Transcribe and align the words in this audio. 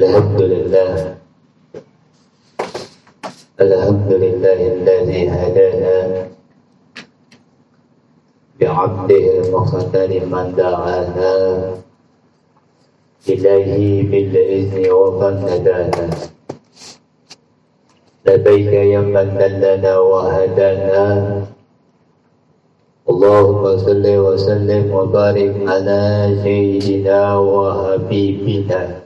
الحمد 0.00 0.42
لله. 0.42 0.92
الحمد 3.60 4.12
لله 4.24 4.60
الذي 4.76 5.20
هدانا 5.28 5.96
بعبده 8.60 9.24
المختار 9.44 10.10
من 10.32 10.46
دعانا 10.56 11.34
إليه 13.28 13.80
بالإذن 14.10 14.76
ومن 14.88 15.34
ندانا 15.44 16.06
لبيك 18.26 18.72
يا 18.72 19.00
من 19.04 19.28
دلنا 19.36 19.94
وهدانا. 19.98 21.04
اللهم 23.10 23.64
صل 23.84 24.04
وسلم 24.26 24.84
وبارك 24.96 25.54
على 25.68 26.00
سيدنا 26.40 27.20
وحبيبنا. 27.36 28.99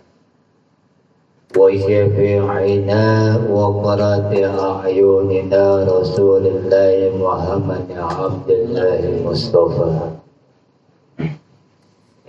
وشفيعنا 1.58 3.04
وقرة 3.50 4.32
أعيننا 4.70 5.64
رسول 5.84 6.46
الله 6.46 6.96
محمد 7.22 7.88
عبد 7.94 8.50
الله 8.50 8.98
المصطفى 9.08 9.92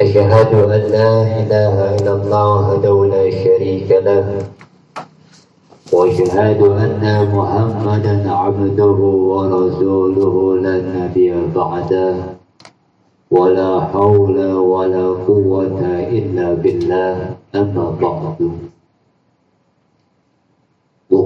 أشهد 0.01 0.51
أن 0.53 0.83
لا 0.91 1.11
إله 1.41 1.75
إلا 1.95 2.13
الله 2.13 2.45
وحده 2.59 2.95
لا 3.05 3.25
شريك 3.31 3.89
له. 3.91 4.25
وأشهد 5.93 6.61
أن 6.61 7.03
محمدا 7.33 8.31
عبده 8.31 8.99
ورسوله 9.31 10.35
لا 10.61 10.75
نبي 10.97 11.33
بعده. 11.55 12.15
ولا 13.31 13.79
حول 13.79 14.37
ولا 14.53 15.05
قوة 15.27 15.79
إلا 16.11 16.53
بالله. 16.53 17.15
أما 17.55 17.85
بعد. 18.01 18.74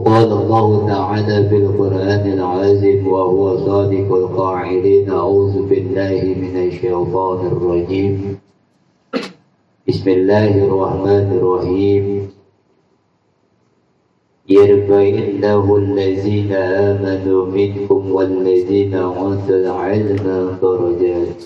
وقال 0.09 0.31
الله 0.31 0.87
تعالى 0.87 1.49
في 1.49 1.57
القرآن 1.57 2.33
العظيم 2.33 3.07
وهو 3.07 3.57
صادق 3.57 4.09
القاعدين 4.15 5.11
أعوذ 5.11 5.69
بالله 5.69 6.21
من 6.43 6.55
الشيطان 6.67 7.39
الرجيم. 7.47 8.37
بسم 9.87 10.09
الله 10.09 10.53
الرحمن 10.65 11.27
الرحيم. 11.37 12.05
يرفع 14.49 15.05
الله 15.29 15.77
الذين 15.77 16.53
آمنوا 16.89 17.45
منكم 17.45 18.01
والذين 18.11 18.93
أوتوا 18.93 19.57
العلم 19.61 20.25
درجات. 20.61 21.39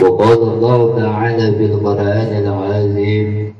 وقال 0.00 0.40
الله 0.42 0.80
تعالى 0.96 1.46
في 1.58 1.64
القرآن 1.64 2.30
العظيم 2.44 3.59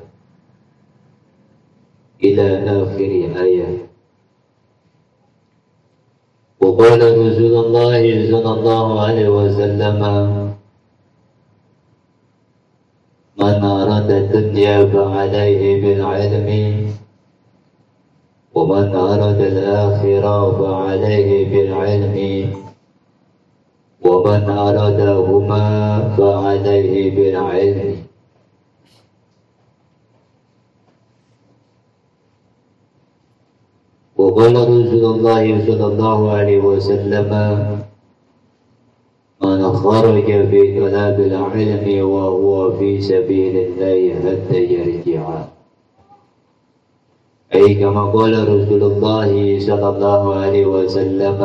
إلى 2.23 2.47
آخر 2.81 3.11
آية. 3.43 3.91
وقال 6.61 7.01
رسول 7.01 7.65
الله 7.65 8.31
صلى 8.31 8.51
الله 8.59 9.01
عليه 9.01 9.29
وسلم 9.29 10.01
من 13.37 13.63
أراد 13.63 14.11
الدنيا 14.11 14.85
فعليه 14.85 15.81
بالعلم 15.81 16.49
ومن 18.53 18.95
أراد 18.95 19.41
الآخرة 19.41 20.51
فعليه 20.61 21.29
بالعلم 21.51 22.17
ومن 24.01 24.49
أرادهما 24.49 25.65
فعليه 26.17 27.15
بالعلم 27.15 28.00
وقال 34.21 34.55
رسول 34.55 35.05
الله 35.13 35.43
صلى 35.67 35.85
الله 35.91 36.31
عليه 36.31 36.59
وسلم 36.61 37.29
من 39.41 39.61
خرج 39.73 40.29
في 40.49 40.61
طلب 40.79 41.17
العلم 41.19 41.85
وهو 42.09 42.71
في 42.77 43.01
سبيل 43.01 43.55
الله 43.57 43.99
حتى 44.21 44.59
يرجع 44.73 45.23
أي 47.55 47.73
كما 47.73 48.03
قال 48.11 48.33
رسول 48.53 48.83
الله 48.83 49.31
صلى 49.59 49.87
الله 49.89 50.21
عليه 50.35 50.65
وسلم 50.65 51.39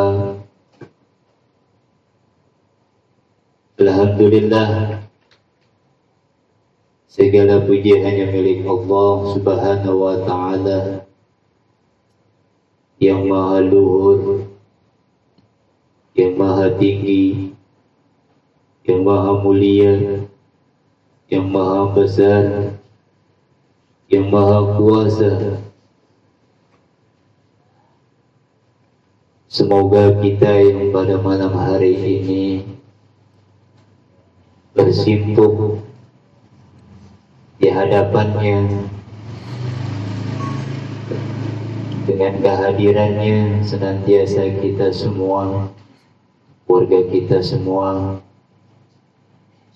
Alhamdulillah 3.77 5.05
Segala 7.13 7.61
puji 7.65 7.93
hanya 8.05 8.29
milik 8.29 8.65
Allah 8.65 9.37
subhanahu 9.37 9.97
wa 10.01 10.17
ta'ala. 10.25 11.06
Yang 12.97 13.21
maha 13.29 13.59
luhur 13.61 14.21
Yang 16.17 16.33
maha 16.41 16.67
tinggi 16.81 17.53
Yang 18.89 19.01
maha 19.05 19.33
mulia 19.45 19.95
Yang 21.29 21.47
maha 21.53 21.81
besar 21.93 22.45
Yang 24.07 24.27
maha 24.31 24.59
kuasa. 24.79 25.33
Semoga 29.57 30.21
kita 30.21 30.53
yang 30.53 30.93
pada 30.93 31.17
malam 31.17 31.49
hari 31.57 31.97
ini 31.97 32.77
bersimpuh 34.77 35.81
di 37.57 37.73
hadapannya 37.73 38.85
dengan 42.07 42.39
kehadirannya 42.39 43.67
senantiasa 43.67 44.63
kita 44.63 44.95
semua 44.95 45.67
keluarga 46.65 47.03
kita 47.11 47.43
semua 47.43 48.23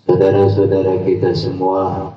saudara-saudara 0.07 1.03
kita 1.03 1.35
semua 1.35 2.15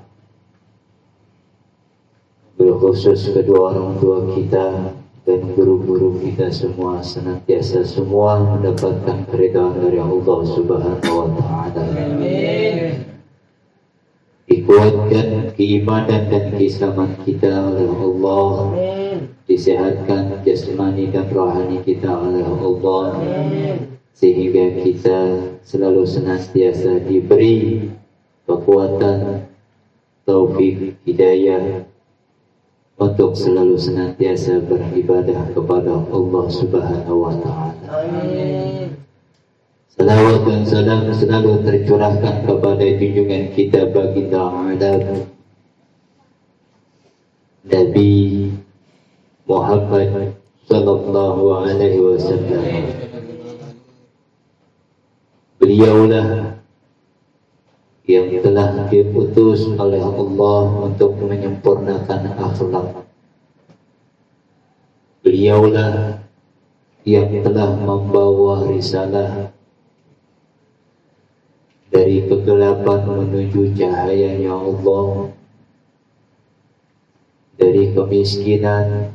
berkhusus 2.62 3.34
kedua 3.34 3.74
orang 3.74 3.98
tua 3.98 4.18
kita 4.38 4.94
dan 5.26 5.40
guru-guru 5.58 6.22
kita 6.22 6.54
semua 6.54 7.02
senantiasa 7.02 7.82
semua 7.82 8.38
mendapatkan 8.44 9.26
keridhaan 9.34 9.82
dari 9.82 9.98
Allah 9.98 10.40
Subhanahu 10.46 11.10
wa 11.10 11.28
taala. 11.34 11.86
Dikuatkan 14.44 15.56
keimanan 15.56 16.28
dan 16.28 16.46
keislaman 16.54 17.16
kita 17.24 17.50
oleh 17.50 17.90
Allah. 17.90 18.54
Disehatkan 19.54 20.42
jasmani 20.42 21.14
dan 21.14 21.30
rohani 21.30 21.78
kita 21.86 22.10
oleh 22.10 22.42
Allah. 22.42 23.22
Sehingga 24.18 24.82
kita 24.82 25.20
selalu 25.62 26.10
senantiasa 26.10 27.06
diberi 27.06 27.86
kekuatan, 28.50 29.46
taufik, 30.26 30.98
hidayah, 31.06 31.86
untuk 32.98 33.34
selalu 33.34 33.76
senantiasa 33.78 34.62
beribadah 34.70 35.50
kepada 35.54 35.92
Allah 36.14 36.46
Subhanahu 36.50 37.18
wa 37.26 37.34
taala. 37.42 37.86
Amin. 37.90 38.94
Salawat 39.94 40.42
dan 40.50 40.62
salam 40.66 41.06
selalu 41.14 41.62
tercurahkan 41.62 42.50
kepada 42.50 42.86
junjungan 42.98 43.54
kita 43.54 43.94
baginda 43.94 44.50
Adam 44.50 45.30
Nabi 47.70 48.14
Muhammad 49.44 50.40
sallallahu 50.72 51.44
alaihi 51.68 52.00
wasallam. 52.00 52.84
Beliaulah 55.60 56.60
yang 58.08 58.40
telah 58.40 58.88
diputus 58.88 59.68
oleh 59.76 60.00
Allah 60.00 60.64
untuk 60.88 61.20
menyempurnakan 61.20 62.22
akhlak. 62.40 62.88
Beliaulah 65.24 66.24
yang 67.04 67.32
telah 67.44 67.76
membawa 67.80 68.68
risalah 68.68 69.52
dari 71.92 72.28
kegelapan 72.28 73.00
menuju 73.08 73.76
cahayanya 73.76 74.56
Allah 74.56 75.36
kemiskinan 77.94 79.14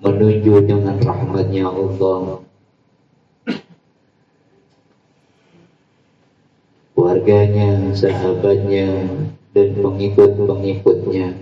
menuju 0.00 0.64
dengan 0.64 0.96
rahmatnya 1.00 1.68
Allah 1.68 2.40
keluarganya, 7.00 7.96
sahabatnya, 7.96 9.08
dan 9.56 9.68
pengikut-pengikutnya. 9.80 11.32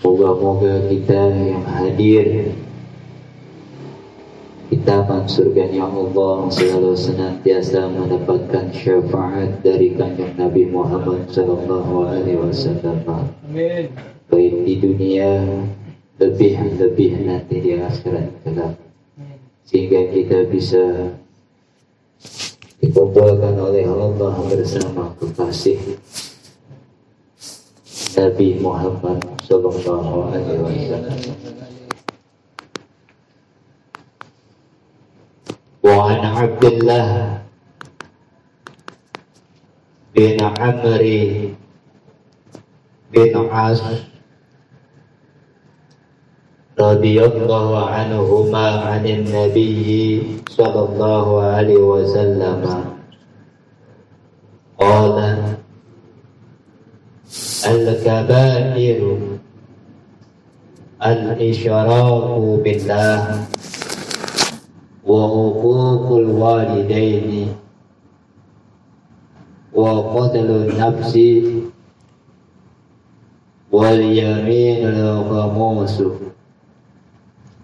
Moga-moga 0.00 0.88
kita 0.88 1.22
yang 1.28 1.64
hadir 1.66 2.56
kita 4.66 5.28
surganya 5.30 5.86
Allah 5.86 6.50
selalu 6.50 6.98
senantiasa 6.98 7.86
mendapatkan 7.86 8.74
syafaat 8.74 9.62
dari 9.62 9.94
kanjeng 9.94 10.34
Nabi 10.34 10.66
Muhammad 10.66 11.30
Sallallahu 11.30 12.06
Alaihi 12.10 12.38
Wasallam. 12.38 13.30
Baik 14.26 14.54
di 14.66 14.74
dunia 14.82 15.46
lebih-lebih 16.21 17.25
nanti 17.25 17.55
di 17.57 17.71
akhirat 17.81 18.27
kelak. 18.45 18.75
Sehingga 19.65 20.11
kita 20.11 20.45
bisa 20.51 20.83
dikumpulkan 22.81 23.55
oleh 23.57 23.85
Allah 23.87 24.35
bersama 24.49 25.13
kekasih 25.17 25.79
Nabi 28.17 28.59
Muhammad 28.61 29.17
Sallallahu 29.45 30.29
Alaihi 30.29 30.59
Wasallam. 30.61 31.19
وعن 35.81 36.21
عبد 36.25 36.63
الله 36.65 37.09
بن 40.15 40.37
عمرو 40.37 41.21
بن 43.13 43.33
عاص 43.49 43.81
رضي 46.76 47.24
الله 47.24 47.68
عنهما 47.88 48.66
عن 48.68 49.06
النبي 49.06 49.88
صلى 50.48 50.80
الله 50.88 51.26
عليه 51.42 51.76
وسلم. 51.76 52.60
قال 54.76 55.16
الكبائر 57.66 59.00
الإشراك 61.00 62.28
بالله 62.64 63.20
وحقوق 65.06 66.06
الوالدين 66.12 67.48
وقتل 69.72 70.48
النفس 70.50 71.14
واليمين 73.72 74.80
الغموس. 74.86 75.96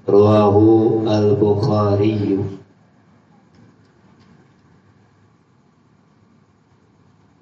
Ruahu 0.03 1.07
al-Bukhari. 1.07 2.43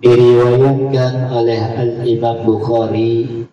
Diriwayatkan 0.00 1.14
oleh 1.28 1.60
Al-Imam 1.60 2.36
Bukhari 2.44 3.44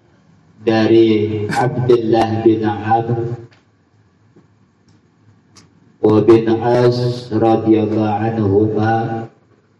dari 0.64 1.44
Abdullah 1.48 2.44
bin 2.44 2.64
Amr 2.64 3.20
wa 6.04 6.20
bin 6.24 6.48
As 6.60 7.28
radhiyallahu 7.32 8.20
anhumah 8.32 9.28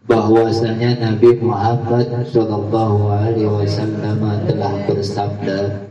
bahwasanya 0.08 1.04
Nabi 1.04 1.40
Muhammad 1.40 2.28
Shallallahu 2.28 3.12
alaihi 3.12 3.48
wasallam 3.48 4.24
telah 4.44 4.72
bersabda 4.88 5.87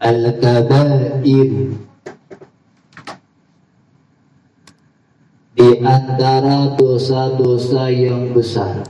Al-kabair. 0.00 1.76
Di 5.52 5.70
antara 5.84 6.72
dosa-dosa 6.72 7.92
yang 7.92 8.32
besar. 8.32 8.88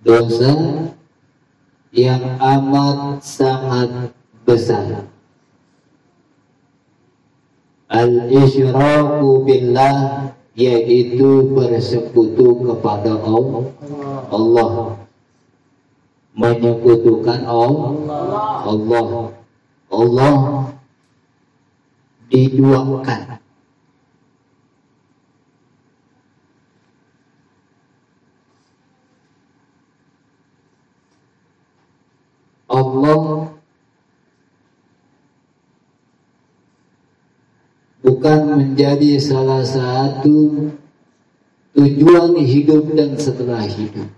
Dosa 0.00 0.56
yang 1.92 2.40
amat 2.40 3.20
sangat 3.20 4.16
besar. 4.48 5.04
Al-isyraku 7.92 9.44
billah 9.44 10.32
yaitu 10.56 11.52
bersekutu 11.52 12.64
kepada 12.64 13.20
Allah. 13.20 13.68
Allah 14.32 15.07
menyekutukan 16.38 17.42
Allah. 17.42 17.90
Allah. 18.62 19.08
Allah 19.88 20.36
diduakan. 22.30 23.40
Allah 32.68 33.48
bukan 38.04 38.40
menjadi 38.60 39.16
salah 39.16 39.64
satu 39.64 40.68
tujuan 41.72 42.36
hidup 42.44 42.92
dan 42.92 43.16
setelah 43.16 43.64
hidup. 43.64 44.17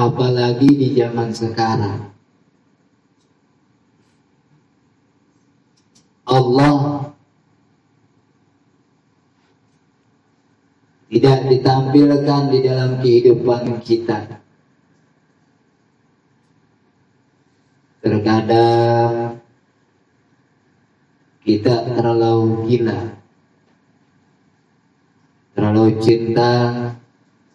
Apalagi 0.00 0.80
di 0.80 0.96
zaman 0.96 1.28
sekarang. 1.28 2.08
Allah 6.24 7.10
tidak 11.10 11.38
ditampilkan 11.52 12.42
di 12.48 12.58
dalam 12.64 12.90
kehidupan 13.04 13.82
kita. 13.84 14.40
Terkadang 18.00 19.36
kita 21.44 21.92
terlalu 21.92 22.64
gila, 22.72 23.00
terlalu 25.52 25.86
cinta, 26.00 26.54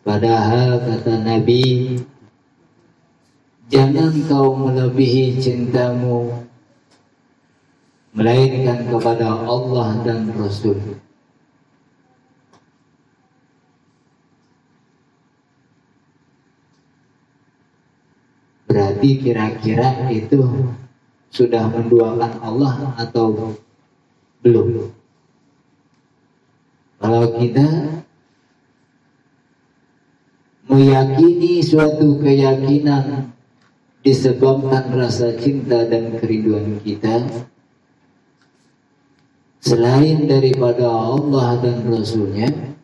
padahal 0.05 0.83
kata 0.85 1.25
Nabi, 1.25 1.63
jangan 3.69 4.13
kau 4.29 4.53
melebihi 4.53 5.41
cintamu, 5.41 6.45
melainkan 8.13 8.85
kepada 8.89 9.27
Allah 9.33 10.05
dan 10.05 10.29
Rasul. 10.37 10.77
Berarti 18.65 19.09
kira-kira 19.23 20.09
itu 20.11 20.41
sudah 21.31 21.69
menduakan 21.71 22.33
Allah 22.43 22.91
atau 22.99 23.55
belum? 24.43 24.91
Kalau 26.99 27.25
kita 27.37 27.67
meyakini 30.65 31.61
suatu 31.61 32.17
keyakinan 32.19 33.34
disebabkan 34.05 34.93
rasa 34.93 35.33
cinta 35.33 35.81
dan 35.89 36.21
kerinduan 36.21 36.77
kita 36.85 37.25
selain 39.65 40.29
daripada 40.29 40.85
Allah 40.85 41.57
dan 41.57 41.89
Rasulnya 41.89 42.75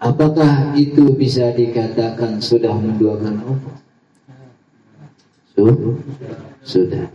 Apakah 0.00 0.72
itu 0.80 1.12
bisa 1.12 1.52
dikatakan 1.52 2.40
sudah 2.40 2.72
menduakan 2.72 3.36
Allah? 3.44 3.76
Sudah. 6.64 7.12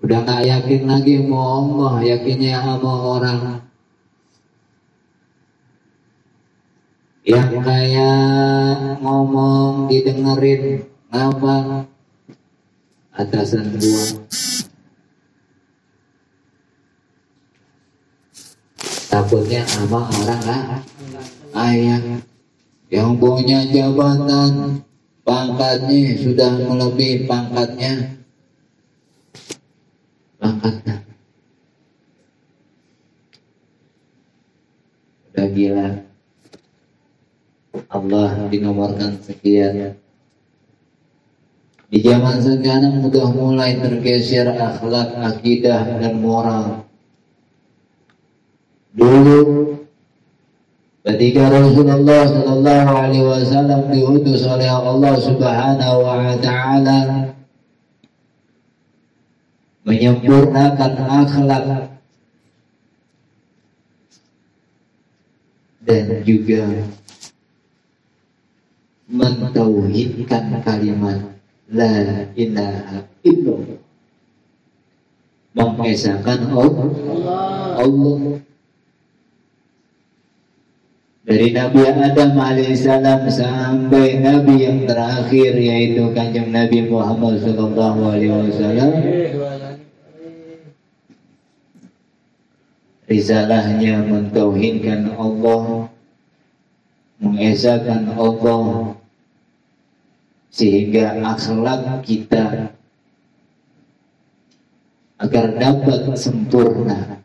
Udah 0.00 0.18
nggak 0.24 0.42
yakin 0.48 0.82
lagi 0.88 1.20
mau 1.20 1.60
Allah, 1.60 2.00
yakinnya 2.00 2.64
sama 2.64 2.92
orang. 3.20 3.63
yang 7.24 7.64
kayak 7.64 9.00
ngomong 9.00 9.88
didengerin 9.88 10.84
ngambang. 11.08 11.88
Atasan 13.14 13.78
gua. 13.78 14.04
Takutnya 19.06 19.62
sama 19.70 20.10
orang 20.10 20.42
lah 20.42 20.82
ayah 21.70 22.02
yang 22.90 23.14
punya 23.14 23.62
jabatan 23.70 24.82
pangkatnya 25.22 26.18
sudah 26.18 26.52
melebihi 26.66 27.30
pangkatnya. 27.30 28.18
Pangkatnya. 30.42 30.96
Udah 35.30 35.48
gila. 35.54 36.03
Allah 37.90 38.46
dinomorkan 38.50 39.18
sekian 39.18 39.98
di 41.94 42.02
zaman 42.02 42.42
sekarang 42.42 43.06
sudah 43.06 43.30
mulai 43.30 43.78
tergeser 43.78 44.50
akhlak, 44.50 45.14
akidah, 45.14 46.02
dan 46.02 46.18
moral. 46.18 46.90
Dulu 48.98 49.38
ketika 51.06 51.54
Rasulullah 51.54 52.26
Shallallahu 52.26 52.90
Alaihi 52.98 53.22
Wasallam 53.22 53.94
diutus 53.94 54.42
oleh 54.42 54.66
Allah 54.66 55.14
Subhanahu 55.22 55.96
Wa 56.02 56.34
Taala 56.42 56.98
menyempurnakan 59.86 60.92
akhlak 60.98 61.64
dan 65.84 66.04
juga 66.26 66.64
mentauhidkan 69.54 70.58
kalimat 70.66 71.22
La 71.70 72.26
ilaha 72.34 73.06
illallah. 73.22 73.80
Mengesahkan 75.54 76.50
Allah. 76.50 76.90
Allah. 77.78 78.18
Dari 81.24 81.56
Nabi 81.56 81.80
Adam 81.88 82.36
alaihissalam 82.36 83.30
sampai 83.32 84.20
Nabi 84.20 84.54
yang 84.60 84.84
terakhir 84.84 85.56
yaitu 85.56 86.12
kanjeng 86.12 86.52
Nabi 86.52 86.84
Muhammad 86.90 87.40
sallallahu 87.40 88.00
alaihi 88.12 88.34
wasallam. 88.50 88.92
Risalahnya 93.08 94.04
mentauhidkan 94.04 95.16
Allah 95.16 95.88
mengesahkan 97.24 98.12
Allah 98.20 99.00
sehingga 100.54 101.18
akhlak 101.18 102.06
kita 102.06 102.70
agar 105.18 105.46
dapat 105.58 106.14
sempurna. 106.14 107.18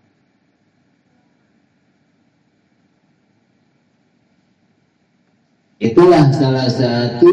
Itulah 5.77 6.33
salah 6.33 6.67
satu 6.73 7.31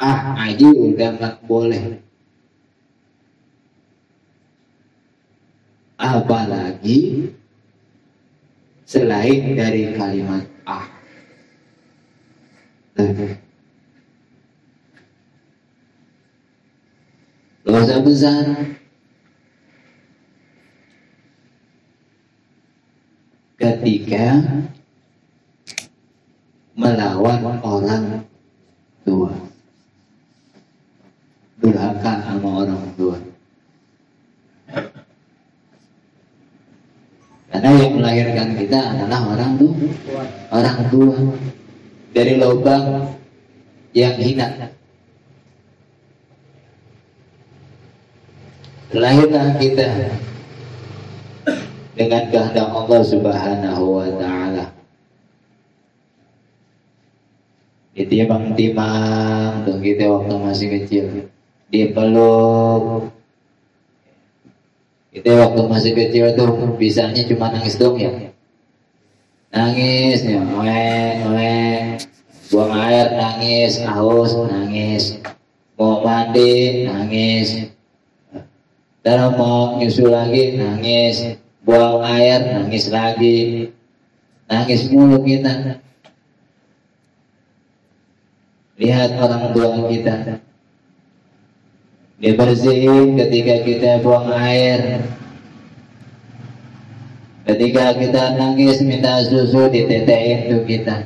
ah 0.00 0.20
aja 0.48 0.68
udah 0.72 1.20
nggak 1.20 1.36
boleh 1.44 2.00
apalagi 6.00 7.28
selain 8.85 9.57
dari 9.57 9.97
kalimat 9.97 10.45
ah. 10.69 10.85
Dosa 17.65 17.97
besar. 18.05 18.45
Ketika 23.57 24.45
melawan 26.77 27.41
orang 27.65 28.05
tua. 29.01 29.33
Durhaka 31.57 32.13
sama 32.21 32.49
orang 32.61 32.85
tua 32.93 33.34
Karena 37.55 37.71
yang 37.79 37.95
melahirkan 38.03 38.49
kita 38.59 38.79
adalah 38.83 39.31
orang 39.31 39.55
tua, 39.55 39.79
orang 40.51 40.79
tua 40.91 41.15
dari 42.11 42.35
lubang 42.35 43.15
yang 43.95 44.19
hina. 44.19 44.75
Lahirlah 48.91 49.55
kita 49.55 49.87
dengan 51.95 52.23
kehendak 52.27 52.67
Allah 52.75 53.01
Subhanahu 53.07 53.83
wa 54.03 54.09
taala. 54.19 54.65
Itu 57.95 58.19
ya 58.19 58.27
Bang 58.27 58.51
Timang 58.59 59.63
tuh 59.63 59.79
kita 59.79 60.11
waktu 60.11 60.35
masih 60.43 60.67
kecil 60.75 61.31
dipeluk 61.71 63.15
kita 65.15 65.31
waktu 65.31 65.61
masih 65.71 65.91
kecil 65.95 66.35
tuh 66.35 66.75
bisanya 66.75 67.23
cuma 67.23 67.47
nangis 67.47 67.79
dong 67.79 67.95
ya. 67.95 68.11
Nangis 69.55 70.27
ya, 70.27 70.43
oe, 70.43 70.91
oe, 71.31 71.55
buang 72.51 72.75
air 72.75 73.15
nangis, 73.15 73.79
haus 73.87 74.35
nangis, 74.35 75.23
mau 75.79 76.03
mandi 76.03 76.83
nangis, 76.83 77.71
dan 78.99 79.31
mau 79.39 79.79
nyusul 79.79 80.11
lagi 80.11 80.59
nangis, 80.59 81.39
buang 81.63 82.03
air 82.03 82.51
nangis 82.51 82.91
lagi, 82.91 83.71
nangis 84.51 84.91
mulu 84.91 85.23
kita. 85.23 85.79
Lihat 88.75 89.15
orang 89.15 89.55
tua 89.55 89.87
kita, 89.87 90.43
dibersihin 92.19 93.19
ketika 93.19 93.55
kita 93.63 93.91
buang 93.99 94.31
air. 94.31 95.03
Ketika 97.45 97.93
kita 97.93 98.23
nangis 98.41 98.81
minta 98.81 99.21
susu 99.21 99.69
ditetein 99.69 100.49
tuh 100.49 100.63
kita. 100.65 101.05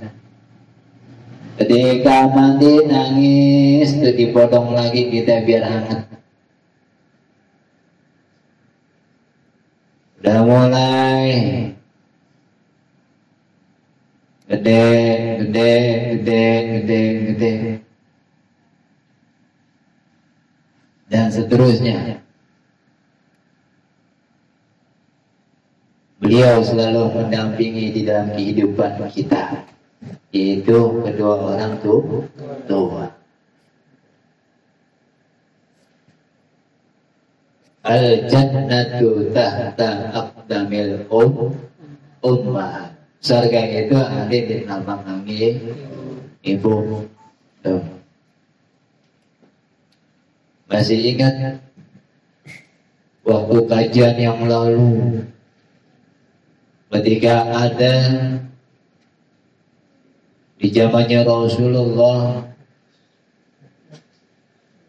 Ketika 1.60 2.32
mandi 2.32 2.88
nangis 2.88 3.92
tuh 4.00 4.16
dipotong 4.16 4.72
lagi 4.72 5.12
kita 5.12 5.44
biar 5.44 5.64
hangat. 5.68 6.08
Udah 10.24 10.40
mulai. 10.48 11.28
Gede 14.48 14.84
gede 15.44 15.72
gede 16.16 16.44
gede 16.88 17.02
gede 17.36 17.79
dan 21.10 21.34
seterusnya. 21.34 22.22
Beliau 26.22 26.62
selalu 26.62 27.16
mendampingi 27.16 27.86
di 27.96 28.02
dalam 28.06 28.30
kehidupan 28.38 29.02
kita, 29.10 29.66
yaitu 30.30 31.02
kedua 31.02 31.58
orang 31.58 31.74
tua. 31.82 33.10
Al 37.82 38.30
jannatu 38.30 39.34
tahta 39.34 40.14
aqdamil 40.14 41.10
um 41.10 41.58
ummah. 42.22 42.94
Surga 43.20 43.84
itu 43.84 43.96
ada 44.00 44.32
di 44.32 44.64
telapak 44.64 45.00
kaki 45.04 45.44
ibu. 46.46 47.04
Tuh. 47.66 47.99
Masih 50.70 51.02
ingat? 51.18 51.66
Waktu 53.26 53.58
kajian 53.66 54.16
yang 54.18 54.46
lalu 54.46 55.26
ketika 56.90 57.46
ada 57.46 57.94
di 60.58 60.68
zamannya 60.74 61.22
Rasulullah 61.26 62.42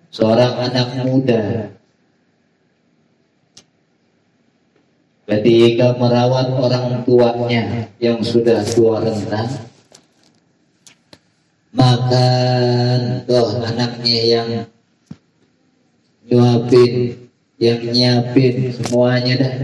seorang 0.08 0.54
anak 0.56 0.88
muda 1.04 1.70
ketika 5.30 5.94
merawat 5.94 6.48
orang 6.50 7.06
tuanya 7.06 7.86
yang 8.02 8.18
sudah 8.24 8.64
tua 8.66 8.98
renta 9.04 9.46
makan 11.70 13.22
toh 13.30 13.62
anaknya 13.62 14.20
yang 14.26 14.48
nyuapin 16.30 17.18
yang 17.58 17.82
nyiapin 17.82 18.70
semuanya 18.70 19.34
dah. 19.36 19.54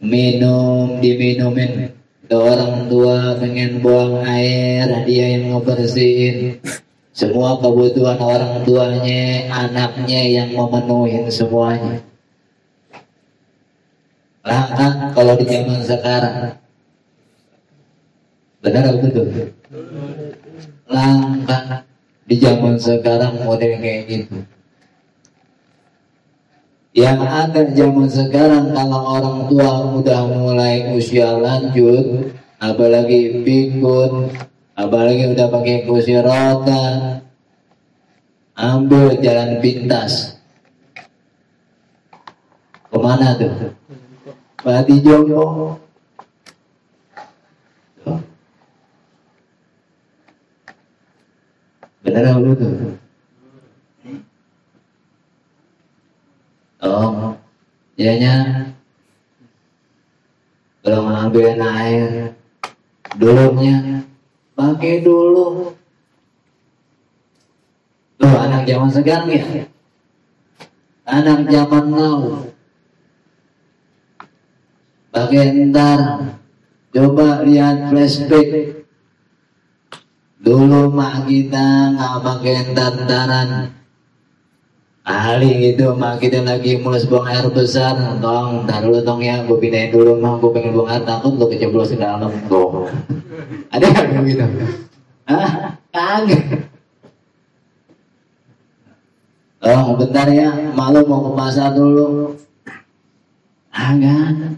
Minum 0.00 0.98
diminumin. 0.98 1.92
Orang 2.30 2.86
tua 2.86 3.36
pengen 3.36 3.82
buang 3.82 4.22
air 4.24 4.86
dia 5.04 5.36
yang 5.36 5.52
ngebersihin. 5.52 6.62
Semua 7.10 7.58
kebutuhan 7.60 8.16
orang 8.16 8.64
tuanya 8.64 9.50
anaknya 9.50 10.20
yang 10.40 10.48
memenuhi 10.56 11.28
semuanya. 11.28 12.00
Langka 14.40 15.12
kalau 15.12 15.34
di 15.36 15.44
zaman 15.44 15.84
sekarang. 15.84 16.56
Benar 18.62 18.82
atau 18.88 19.00
betul? 19.04 19.26
Langka 20.88 21.84
di 22.24 22.34
zaman 22.40 22.78
sekarang 22.78 23.42
model 23.42 23.74
kayak 23.82 24.02
gitu 24.06 24.38
yang 26.90 27.22
ada 27.22 27.70
zaman 27.70 28.10
sekarang 28.10 28.74
kalau 28.74 29.00
orang 29.18 29.38
tua 29.46 29.72
udah 30.00 30.20
mulai 30.26 30.90
usia 30.94 31.38
lanjut 31.38 32.34
apalagi 32.58 33.46
pikun 33.46 34.30
apalagi 34.74 35.30
udah 35.30 35.46
pakai 35.48 35.86
kursi 35.86 36.18
roda 36.18 37.22
ambil 38.58 39.14
jalan 39.22 39.62
pintas 39.62 40.36
ke 42.90 42.98
mana 42.98 43.38
tuh 43.38 43.78
Mati 44.60 45.00
Joko. 45.00 45.72
Benar 52.04 52.24
itu? 52.44 52.68
Oh, 56.80 57.36
ianya 58.00 58.64
kalau 60.80 61.12
ngambil 61.12 61.60
air. 61.60 62.32
Dulunya 63.20 64.00
pakai 64.56 65.04
dulu. 65.04 65.76
Tuh 68.16 68.32
anak 68.32 68.64
zaman 68.64 68.88
sekarang 68.88 69.28
ya. 69.28 69.44
Anak 71.04 71.50
zaman 71.52 71.84
now. 71.92 72.20
Bagian 75.12 75.68
ntar. 75.74 76.32
Coba 76.96 77.44
lihat 77.44 77.92
flashback. 77.92 78.80
Dulu 80.40 80.88
mak 80.88 81.28
kita 81.28 81.92
nggak 81.92 82.16
pakai 82.24 82.72
tantaran 82.72 83.79
ahli 85.10 85.74
gitu 85.74 85.98
mak 85.98 86.22
kita 86.22 86.46
lagi 86.46 86.78
mulai 86.78 87.02
buang 87.10 87.26
air 87.26 87.46
besar 87.50 87.98
tong 88.22 88.64
taruh 88.70 88.94
dulu 88.94 88.98
tong 89.02 89.20
ya 89.20 89.42
gue 89.42 89.58
pindahin 89.58 89.90
dulu 89.90 90.22
mak 90.22 90.38
gue 90.38 90.50
pengen 90.54 90.70
buang 90.76 90.88
air 90.88 91.02
takut 91.02 91.34
lo 91.34 91.50
keceblos 91.50 91.90
di 91.90 91.98
dalam 91.98 92.30
tuh 92.46 92.86
ada 93.74 93.86
yang 93.90 94.22
gitu 94.22 94.46
ah 95.26 95.74
kagak 95.90 96.70
Oh 99.60 99.92
bentar 99.92 100.24
ya, 100.32 100.72
malu 100.72 101.04
mau 101.04 101.20
ke 101.20 101.30
pasar 101.36 101.76
dulu. 101.76 102.32
Agak. 103.68 104.56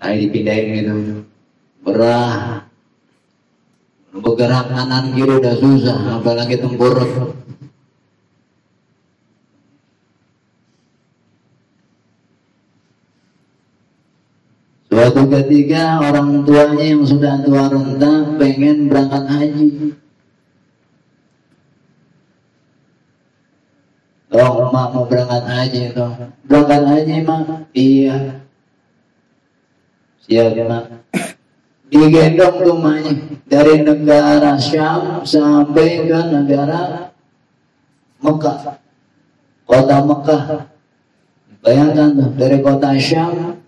Ayo 0.00 0.14
dipindahin 0.24 0.66
gitu. 0.80 0.92
Berah. 1.84 2.64
Bergerak 4.10 4.72
kanan 4.72 5.12
kiri 5.12 5.36
udah 5.36 5.54
susah, 5.60 6.16
apalagi 6.16 6.56
tempur. 6.56 6.96
Suatu 15.00 15.24
ketika 15.32 15.96
orang 15.96 16.44
tuanya 16.44 16.84
yang 16.92 17.08
sudah 17.08 17.40
tua 17.40 17.72
renta 17.72 18.36
pengen 18.36 18.92
berangkat 18.92 19.24
haji. 19.32 19.96
Oh, 24.28 24.68
mak 24.68 24.92
mau 24.92 25.08
berangkat 25.08 25.40
haji 25.48 25.96
toh. 25.96 26.12
Berangkat 26.44 26.82
haji 26.84 27.14
mak? 27.24 27.64
Iya. 27.72 28.44
Ya 30.28 30.52
digendong 31.88 32.60
rumahnya 32.60 33.40
dari 33.48 33.80
negara 33.80 34.60
Syam 34.60 35.24
sampai 35.24 36.04
ke 36.04 36.20
negara 36.28 37.08
Mekah 38.20 38.76
kota 39.64 39.96
Mekah 40.04 40.42
bayangkan 41.64 42.08
tuh 42.14 42.30
dari 42.36 42.60
kota 42.60 42.94
Syam 43.00 43.59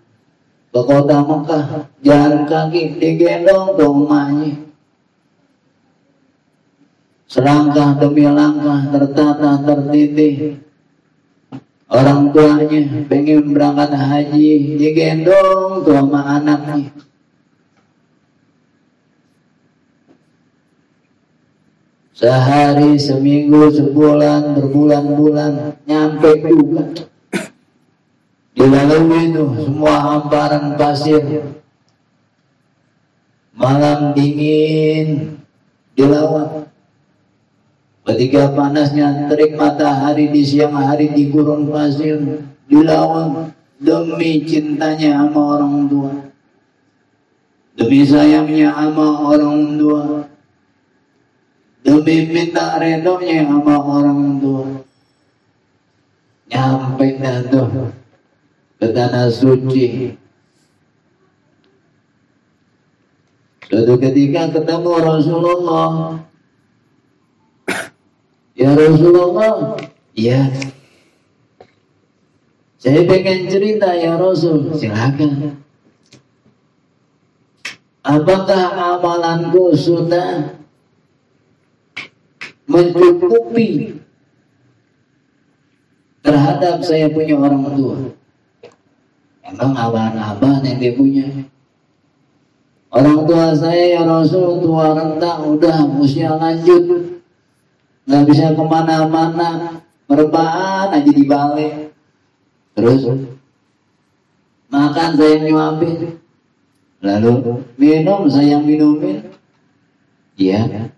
ke 0.73 0.81
kota 0.81 1.21
Mekah 1.21 1.65
jalan 2.01 2.49
kaki 2.49 2.97
digendong 2.97 3.77
tuh 3.77 3.93
rumahnya 3.93 4.73
selangkah 7.33 7.97
demi 7.97 8.29
langkah 8.29 8.93
tertata 8.93 9.57
tertitih. 9.65 10.61
Orang 11.89 12.33
tuanya 12.33 13.05
pengen 13.05 13.53
berangkat 13.53 13.93
haji 13.93 14.77
digendong 14.77 15.81
tuh 15.81 15.93
sama 15.93 16.41
anaknya. 16.41 16.89
Sehari 22.13 22.97
seminggu 22.97 23.73
sebulan 23.73 24.57
berbulan-bulan 24.57 25.81
nyampe 25.89 26.31
juga 26.45 27.12
dilalui 28.53 29.33
itu 29.33 29.45
semua 29.65 29.95
hamparan 29.99 30.77
pasir 30.77 31.21
malam 33.53 34.13
dingin 34.17 35.37
dilawat 35.93 36.63
Ketika 38.03 38.51
panasnya 38.51 39.31
terik 39.31 39.55
matahari 39.55 40.27
di 40.27 40.43
siang 40.43 40.75
hari 40.75 41.15
di 41.15 41.31
gurun 41.31 41.71
pasir 41.71 42.19
dilawan 42.67 43.55
demi 43.79 44.43
cintanya 44.43 45.23
sama 45.23 45.41
orang 45.55 45.87
tua. 45.87 46.11
Demi 47.79 48.03
sayangnya 48.03 48.75
sama 48.75 49.07
orang 49.23 49.79
tua. 49.79 50.03
Demi 51.79 52.27
minta 52.27 52.75
redonya 52.75 53.47
sama 53.47 53.75
orang 53.79 54.21
tua. 54.43 54.63
Nyampe 56.51 57.07
dah 57.23 57.39
tuh 57.47 58.02
ke 58.83 58.91
tanah 58.91 59.31
suci. 59.31 60.11
Suatu 63.71 63.95
ketika 63.95 64.51
ketemu 64.51 64.91
Rasulullah 64.99 66.19
Ya 68.53 68.69
Rasulullah, 68.77 69.81
ya. 70.13 70.45
Saya 72.77 73.01
pengen 73.09 73.49
cerita 73.49 73.97
ya 73.97 74.13
Rasul, 74.13 74.77
silakan. 74.77 75.57
Apakah 78.05 78.93
amalanku 78.93 79.73
sudah 79.73 80.53
mencukupi 82.69 83.97
terhadap 86.21 86.85
saya 86.85 87.09
punya 87.09 87.33
orang 87.33 87.73
tua? 87.73 87.97
Emang 89.53 89.77
abang-abang 89.77 90.65
yang 90.65 90.81
dia 90.81 90.97
punya? 90.97 91.29
Orang 92.89 93.25
tua 93.29 93.53
saya 93.53 93.97
ya 93.97 94.01
Rasul 94.01 94.61
tua 94.65 94.97
renta 94.97 95.41
udah 95.45 95.77
usia 96.01 96.33
lanjut. 96.33 97.13
Nggak 98.09 98.23
bisa 98.29 98.53
ke 98.57 98.63
mana-mana. 98.65 99.81
Merebahan 100.09 100.93
aja 100.93 101.11
di 101.13 101.25
balik. 101.25 101.93
Terus 102.73 103.29
makan 104.73 105.09
saya 105.17 105.35
nyuapin. 105.45 106.17
Lalu 107.03 107.61
minum 107.77 108.25
saya 108.29 108.57
minumin 108.57 109.21
iya. 110.39 110.89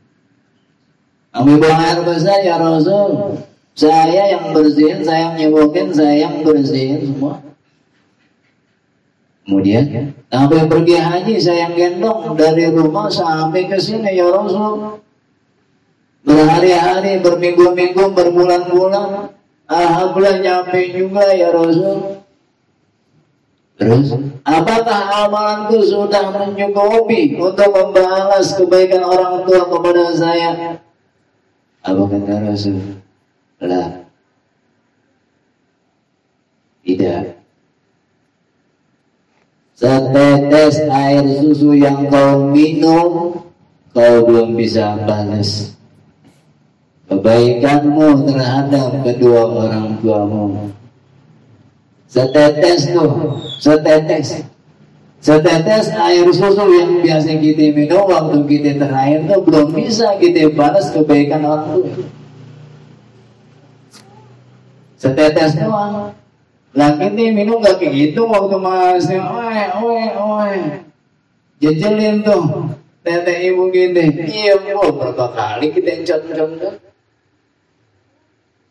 Kami 1.35 1.59
buang 1.59 1.81
air 1.83 1.99
besar 2.07 2.39
ya 2.39 2.55
Rasul. 2.55 3.35
Saya 3.75 4.31
yang 4.31 4.55
bersihin 4.55 5.03
saya 5.03 5.31
yang 5.31 5.35
nyewokin 5.35 5.91
saya 5.91 6.23
yang 6.23 6.47
bersihin 6.47 7.11
semua 7.11 7.43
Kemudian 9.45 10.09
sampai 10.33 10.65
pergi 10.65 10.97
haji 10.97 11.35
saya 11.37 11.69
gendong 11.69 12.33
dari 12.33 12.65
rumah 12.73 13.05
sampai 13.13 13.69
ke 13.69 13.77
sini 13.77 14.17
ya 14.17 14.25
Rasul. 14.33 14.97
Berhari-hari, 16.25 17.21
berminggu-minggu, 17.21 18.17
berbulan-bulan. 18.17 19.29
Alhamdulillah 19.69 20.41
nyampe 20.41 20.89
juga 20.97 21.29
ya 21.37 21.53
Rasul. 21.53 22.25
Terus, 23.77 24.17
apakah 24.41 25.29
amalanku 25.29 25.77
sudah 25.85 26.33
mencukupi 26.33 27.37
untuk 27.37 27.69
membalas 27.69 28.57
kebaikan 28.57 29.05
orang 29.05 29.45
tua 29.45 29.69
kepada 29.69 30.03
saya? 30.17 30.81
Apa 31.85 32.01
kata 32.09 32.33
Rasul? 32.49 32.81
Lah. 33.61 34.09
Tidak. 36.81 37.44
Setetes 39.75 40.79
air 40.87 41.23
susu 41.43 41.75
yang 41.75 42.07
kau 42.07 42.47
minum, 42.47 43.43
kau 43.91 44.15
belum 44.23 44.55
bisa 44.55 44.95
balas 45.03 45.75
kebaikanmu 47.11 48.25
terhadap 48.25 49.03
kedua 49.05 49.41
orang 49.67 49.99
tuamu. 50.01 50.71
Setetes 52.07 52.87
tuh, 52.95 53.11
setetes. 53.59 54.47
Setetes 55.19 55.89
air 55.91 56.25
susu 56.31 56.65
yang 56.69 57.01
biasa 57.01 57.35
kita 57.41 57.75
minum 57.75 58.05
waktu 58.07 58.37
kita 58.45 58.71
terakhir 58.79 59.19
tuh 59.27 59.41
belum 59.43 59.67
bisa 59.73 60.15
kita 60.21 60.53
balas 60.53 60.93
kebaikan 60.93 61.41
orang 61.43 61.83
tua. 61.83 62.07
Setetes 64.95 65.51
doang. 65.59 66.15
Lagi 66.75 67.07
nih 67.07 67.31
minum 67.31 67.63
gak 67.63 67.79
kayak 67.79 67.95
gitu 67.95 68.27
waktu 68.27 68.59
masih 68.59 69.19
oe 69.23 69.63
oe 69.79 70.03
oe. 70.19 70.59
Jejelin 71.63 72.19
tuh 72.19 72.75
tete 72.99 73.31
ibu 73.47 73.71
gini. 73.71 74.11
Iya 74.27 74.59
bu 74.59 74.91
berapa 74.99 75.31
kali 75.31 75.71
kita 75.71 76.03
encot-encot 76.03 76.51
tuh. 76.59 76.75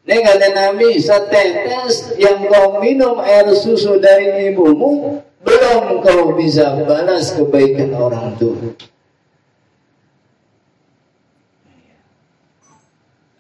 Ini 0.05 0.21
kata 0.21 0.49
Nabi, 0.53 1.01
setetes 1.01 2.13
yang 2.21 2.45
kau 2.53 2.77
minum 2.77 3.25
air 3.25 3.49
susu 3.57 3.97
dari 3.97 4.53
ibumu, 4.53 5.25
belum 5.41 6.05
kau 6.05 6.37
bisa 6.37 6.77
balas 6.85 7.33
kebaikan 7.33 7.97
orang 7.97 8.37
tua. 8.37 8.77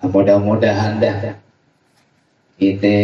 Mudah-mudahan 0.00 1.04
dah 1.04 1.43
kita 2.54 2.96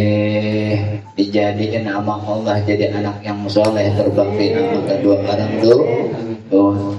dijadikan 1.19 1.83
nama 1.83 2.15
Allah 2.23 2.63
jadi 2.63 2.95
anak 2.95 3.19
yang 3.19 3.43
soleh 3.51 3.91
berbakti 3.99 4.55
nama 4.55 4.79
kedua 4.87 5.15
orang 5.27 5.53
tua 5.59 5.79
oh. 6.55 6.95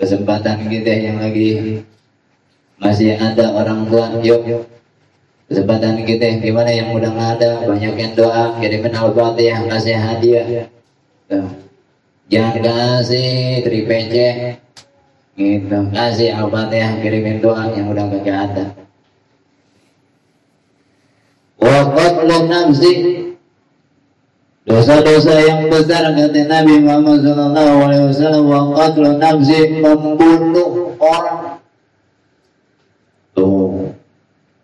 kesempatan 0.00 0.64
kita 0.72 0.92
yang 0.96 1.20
lagi 1.20 1.84
masih 2.82 3.14
ada 3.14 3.54
orang 3.54 3.86
tua 3.86 4.10
yuk. 4.26 4.66
Kesempatan 5.46 6.02
kita 6.02 6.42
gimana 6.42 6.72
yang 6.74 6.90
udah 6.90 7.14
nggak 7.14 7.30
ada 7.38 7.50
banyak 7.68 7.94
yang 7.94 8.12
doa 8.18 8.58
kirimin 8.58 8.90
al-fatihah 8.90 9.62
kasih 9.70 9.94
hadiah. 10.00 10.66
Jangan 12.26 12.58
kasih 12.58 13.62
tripece. 13.62 14.58
Gitu. 15.38 15.78
Kasih 15.94 16.30
al-fatihah 16.34 16.98
kirimin 17.04 17.38
doa 17.38 17.70
yang 17.76 17.86
udah 17.92 18.04
gak 18.24 18.38
ada 18.50 18.81
wa 21.62 21.78
qatlun 21.94 22.44
nafsi 22.50 22.92
dosa-dosa 24.66 25.34
yang 25.42 25.70
besar 25.70 26.10
kata 26.10 26.40
Nabi 26.50 26.74
Muhammad 26.82 27.22
sallallahu 27.22 27.74
alaihi 27.86 28.04
wasallam 28.10 28.44
wa 28.50 28.60
qatlun 28.74 29.16
nafsi 29.22 29.58
membunuh 29.78 30.98
orang. 30.98 31.62
Tuh. 33.32 33.94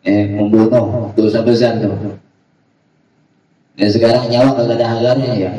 Eh 0.02 0.26
membunuh. 0.34 1.14
Dosa 1.14 1.46
besar 1.46 1.78
tuh. 1.78 2.18
Dan 3.78 3.88
sekarang 3.94 4.26
nyawa 4.26 4.58
gak 4.58 4.74
ada 4.74 4.86
harganya 4.90 5.30
ya? 5.38 5.50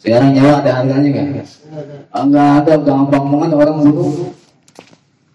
Sekarang 0.00 0.32
nyawa 0.32 0.64
ada 0.64 0.70
harganya 0.80 1.10
kan 1.12 1.26
enggak 2.16 2.48
ada 2.64 2.74
gampang 2.80 3.24
banget 3.28 3.50
orang 3.52 3.76
bunuh. 3.84 4.32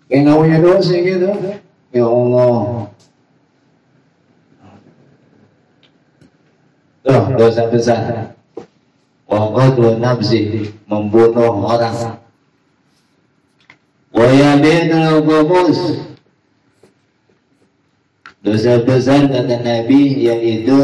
Kayak 0.09 0.21
nggak 0.25 0.37
punya 0.41 0.57
dosa 0.59 0.95
gitu. 0.97 1.29
Ya 1.91 2.05
Allah 2.07 2.87
Tuh, 7.01 7.30
dosa 7.41 7.65
besar. 7.73 8.37
Waqadlu 9.25 9.97
nafsi 9.97 10.69
membunuh 10.85 11.65
orang. 11.65 12.21
Wa 14.13 14.27
yabidul 14.29 15.25
qumus 15.25 15.79
Dosa 18.41 18.81
besar 18.81 19.29
kata 19.29 19.61
Nabi 19.61 20.25
yaitu 20.25 20.77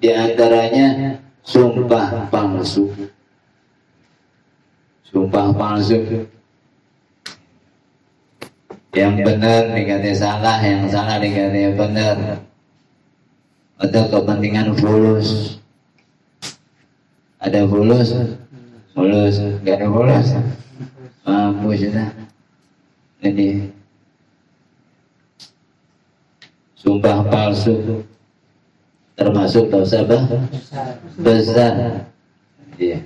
di 0.00 0.12
antaranya 0.12 1.16
sumpah 1.40 2.28
palsu. 2.28 2.88
Sumpah 5.08 5.52
palsu. 5.56 6.28
Yang 8.92 9.14
benar 9.24 9.72
dikatakan 9.72 10.16
salah, 10.16 10.58
yang 10.60 10.84
salah 10.88 11.16
dikatakan 11.16 11.72
benar. 11.80 12.16
Atau 13.80 14.04
kepentingan 14.12 14.76
fulus 14.76 15.58
ada 17.38 17.60
fulus 17.66 18.10
fulus 18.94 19.36
gak 19.62 19.74
ada 19.78 19.86
fulus 19.90 20.28
mampu 21.26 21.74
sudah 21.74 22.08
jadi 23.18 23.66
sumpah 26.78 27.26
palsu. 27.26 28.06
Termasuk 29.18 29.66
dosa 29.74 30.06
besar. 31.18 32.06
Iya. 32.78 33.02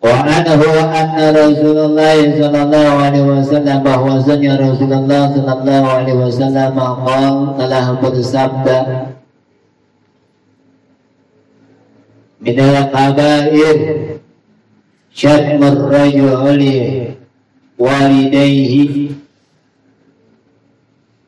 Wa 0.00 0.24
anhu 0.24 0.70
anna 0.72 1.36
Rasulullah 1.36 2.16
sallallahu 2.16 2.96
alaihi 2.96 3.28
wasallam 3.28 3.78
bahwasanya 3.84 4.56
Rasulullah 4.56 5.28
sallallahu 5.36 5.86
alaihi 6.00 6.16
wasallam 6.16 6.72
telah 7.60 7.86
bersabda 8.00 8.78
من 12.41 12.59
القبائل 12.59 13.77
شتم 15.13 15.63
الرجل 15.63 16.63
والديه 17.79 19.09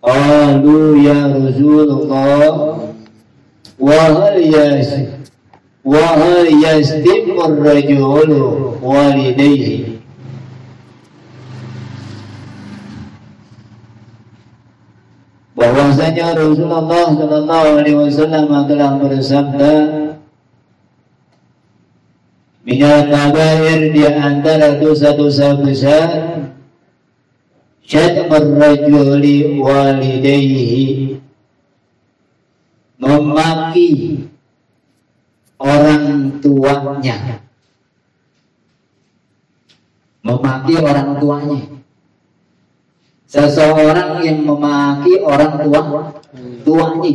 قالوا 0.04 0.98
يا 0.98 1.19
رسول 1.38 1.89
الله 1.89 2.80
وهل 3.80 4.36
يشتم 4.56 5.06
وهل 5.86 6.48
يشتم 6.65 7.36
الرجل 7.46 8.02
والديه 8.82 9.93
bahwasanya 15.54 16.34
Rasulullah 16.34 17.13
Shallallahu 17.13 17.67
Alaihi 17.80 17.98
Wasallam 17.98 18.50
telah 18.67 18.91
bersabda 18.98 19.74
minal 22.68 23.09
kabair 23.09 23.96
di 23.96 24.04
antara 24.04 24.76
dosa-dosa 24.76 25.57
besar. 25.64 26.09
Syatmar 27.88 28.44
rajuli 28.61 29.57
walidayhi. 29.57 31.16
Memaki 33.00 34.20
orang 35.57 36.37
tuanya. 36.44 37.40
Memaki 40.20 40.74
orang 40.76 41.16
tuanya. 41.16 41.61
Seseorang 43.28 44.20
yang 44.20 44.44
memaki 44.44 45.16
orang 45.24 45.64
tua 45.64 46.12
tuanya 46.64 47.12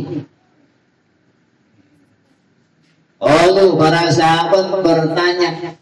Lalu 3.22 3.78
para 3.78 4.10
sahabat 4.10 4.82
bertanya, 4.82 5.78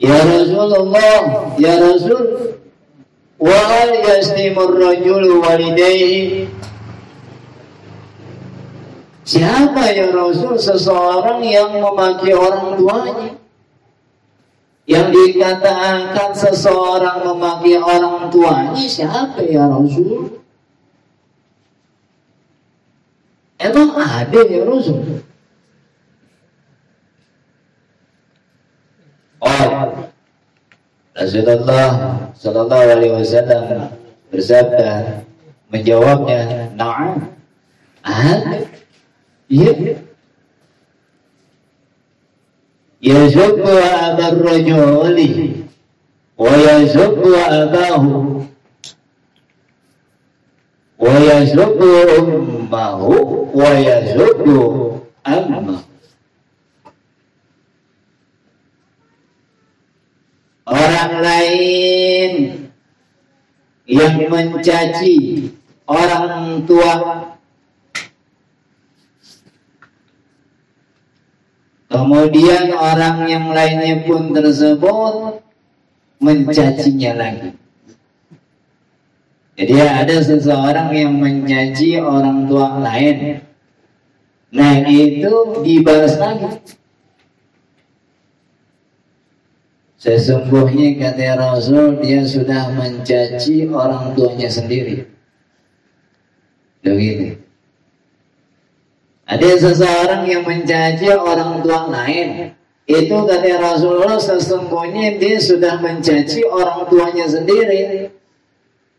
Ya 0.00 0.18
Rasulullah, 0.26 1.54
Ya 1.56 1.78
Rasul, 1.78 2.58
wa 3.38 3.62
yastimur 4.04 4.72
rajul 4.78 5.40
walidayhi 5.42 6.48
Siapa 9.24 9.88
ya 9.96 10.12
Rasul 10.12 10.60
seseorang 10.60 11.40
yang 11.40 11.80
memaki 11.80 12.36
orang 12.36 12.76
tuanya? 12.76 13.32
Yang 14.84 15.06
dikatakan 15.16 16.36
seseorang 16.36 17.24
memaki 17.24 17.72
orang 17.80 18.28
tuanya 18.28 18.84
siapa 18.84 19.40
ya 19.48 19.64
Rasul? 19.64 20.28
Emang 23.56 23.96
ada 23.96 24.40
ya 24.44 24.60
Rasul? 24.68 25.24
Qal 29.44 29.70
Rasulullah 31.12 32.16
sallallahu 32.32 32.88
alaihi 32.96 33.12
wasallam 33.12 33.92
bersabda 34.32 35.20
menjawabnya 35.68 36.72
na'am. 36.74 37.28
Ada. 38.00 38.64
Iya. 39.52 40.00
Yazubbu 43.04 43.68
abar 43.68 44.32
rajuli 44.40 45.60
wa 46.40 46.50
yazubbu 46.56 47.36
abahu 47.36 48.42
wa 50.96 51.12
yazubbu 51.20 51.88
ummahu 52.16 53.12
wa 53.52 53.70
yazubbu 53.76 54.56
ammahu 55.22 55.93
Orang 60.64 61.20
lain 61.20 62.32
yang 63.84 64.16
mencaci 64.32 65.52
orang 65.84 66.64
tua 66.64 66.92
Kemudian 71.94 72.74
orang 72.74 73.22
yang 73.30 73.54
lainnya 73.54 74.02
pun 74.02 74.34
tersebut 74.34 75.38
mencacinya 76.18 77.14
lagi. 77.14 77.54
Jadi 79.54 79.74
ada 79.78 80.16
seseorang 80.18 80.90
yang 80.90 81.14
mencaci 81.14 82.02
orang 82.02 82.50
tua 82.50 82.82
lain. 82.82 83.46
Nah 84.50 84.82
itu 84.90 85.62
dibalas 85.62 86.18
lagi. 86.18 86.50
Sesungguhnya 90.04 91.00
kata 91.00 91.40
Rasul 91.40 91.96
dia 92.04 92.20
sudah 92.28 92.68
mencaci 92.76 93.64
orang 93.72 94.12
tuanya 94.12 94.52
sendiri. 94.52 95.08
Begitu. 96.84 97.40
Ada 99.24 99.48
seseorang 99.64 100.28
yang 100.28 100.44
mencaci 100.44 101.08
orang 101.08 101.64
tua 101.64 101.88
lain. 101.88 102.52
Itu 102.84 103.24
kata 103.24 103.48
Rasulullah 103.56 104.20
sesungguhnya 104.20 105.16
dia 105.16 105.40
sudah 105.40 105.80
mencaci 105.80 106.44
orang 106.44 106.84
tuanya 106.92 107.24
sendiri. 107.24 108.12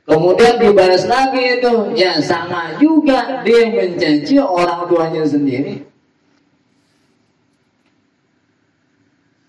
Kemudian 0.09 0.57
dibalas 0.57 1.05
lagi 1.05 1.61
itu, 1.61 1.93
ya 1.93 2.17
sama 2.17 2.81
juga 2.81 3.45
dia 3.45 3.69
mencaci 3.69 4.41
orang 4.41 4.89
tuanya 4.89 5.21
sendiri. 5.21 5.85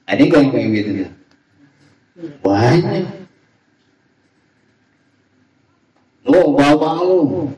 Ada 0.05 0.21
yang 0.21 0.53
kayak 0.53 0.69
gitu 0.85 1.16
Banyak. 2.17 3.05
Oh, 6.27 6.57
bapak 6.57 6.97
lu 7.07 7.53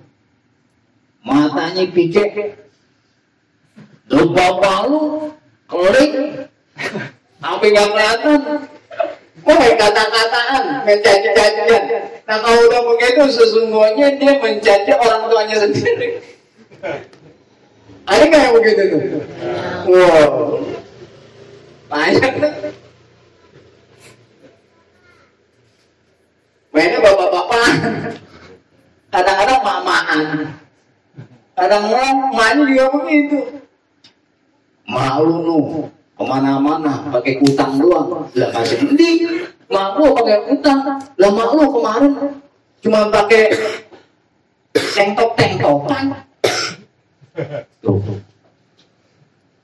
matanya 1.29 1.85
picek, 1.93 2.57
Lupa 4.09 4.47
palu, 4.57 5.33
klik, 5.69 6.13
sampai 7.41 7.69
nggak 7.69 7.89
kelihatan. 7.93 8.41
Kok 9.45 9.57
kata-kataan, 9.81 10.65
menjanji-janjian. 10.85 11.85
Nah 12.29 12.37
kalau 12.45 12.61
udah 12.69 12.83
begitu 12.93 13.23
sesungguhnya 13.33 14.17
dia 14.21 14.33
menjanji 14.37 14.93
orang 14.93 15.29
tuanya 15.29 15.57
sendiri. 15.57 16.21
Ada 18.09 18.23
nggak 18.25 18.41
yang 18.45 18.55
begitu 18.57 18.83
tuh? 18.93 19.03
Wow, 19.89 20.33
banyak 21.89 22.33
Mainnya 26.79 27.03
bapak-bapak, 27.03 27.75
kadang-kadang 29.11 29.61
mamaan, 29.67 30.21
kadang-kadang 31.59 32.31
main 32.31 32.59
juga 32.71 32.87
begitu. 32.95 33.39
Malu 34.87 35.43
nu. 35.43 35.59
Ke 36.15 36.23
mana-mana 36.23 37.03
pakai 37.11 37.43
utang 37.43 37.83
doang. 37.83 38.31
Lah 38.31 38.51
kasih 38.55 38.79
mending 38.87 39.27
malu 39.67 40.15
pakai 40.23 40.55
utang. 40.55 41.03
Lah 41.19 41.31
malu 41.35 41.67
kemarin. 41.67 42.15
Cuma 42.79 43.11
pakai 43.11 43.51
tengtok 44.71 45.35
tengtokan 45.35 46.15
tuh. 47.83 48.23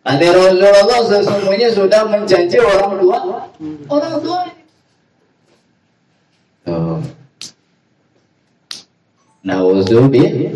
Nanti 0.02 0.26
Rasulullah 0.34 0.98
sesungguhnya 1.06 1.70
sudah 1.70 2.10
menjanji 2.10 2.58
orang 2.58 2.98
tua. 2.98 3.18
Orang 3.86 4.18
tua. 4.18 4.63
Nauzubillah 9.44 10.52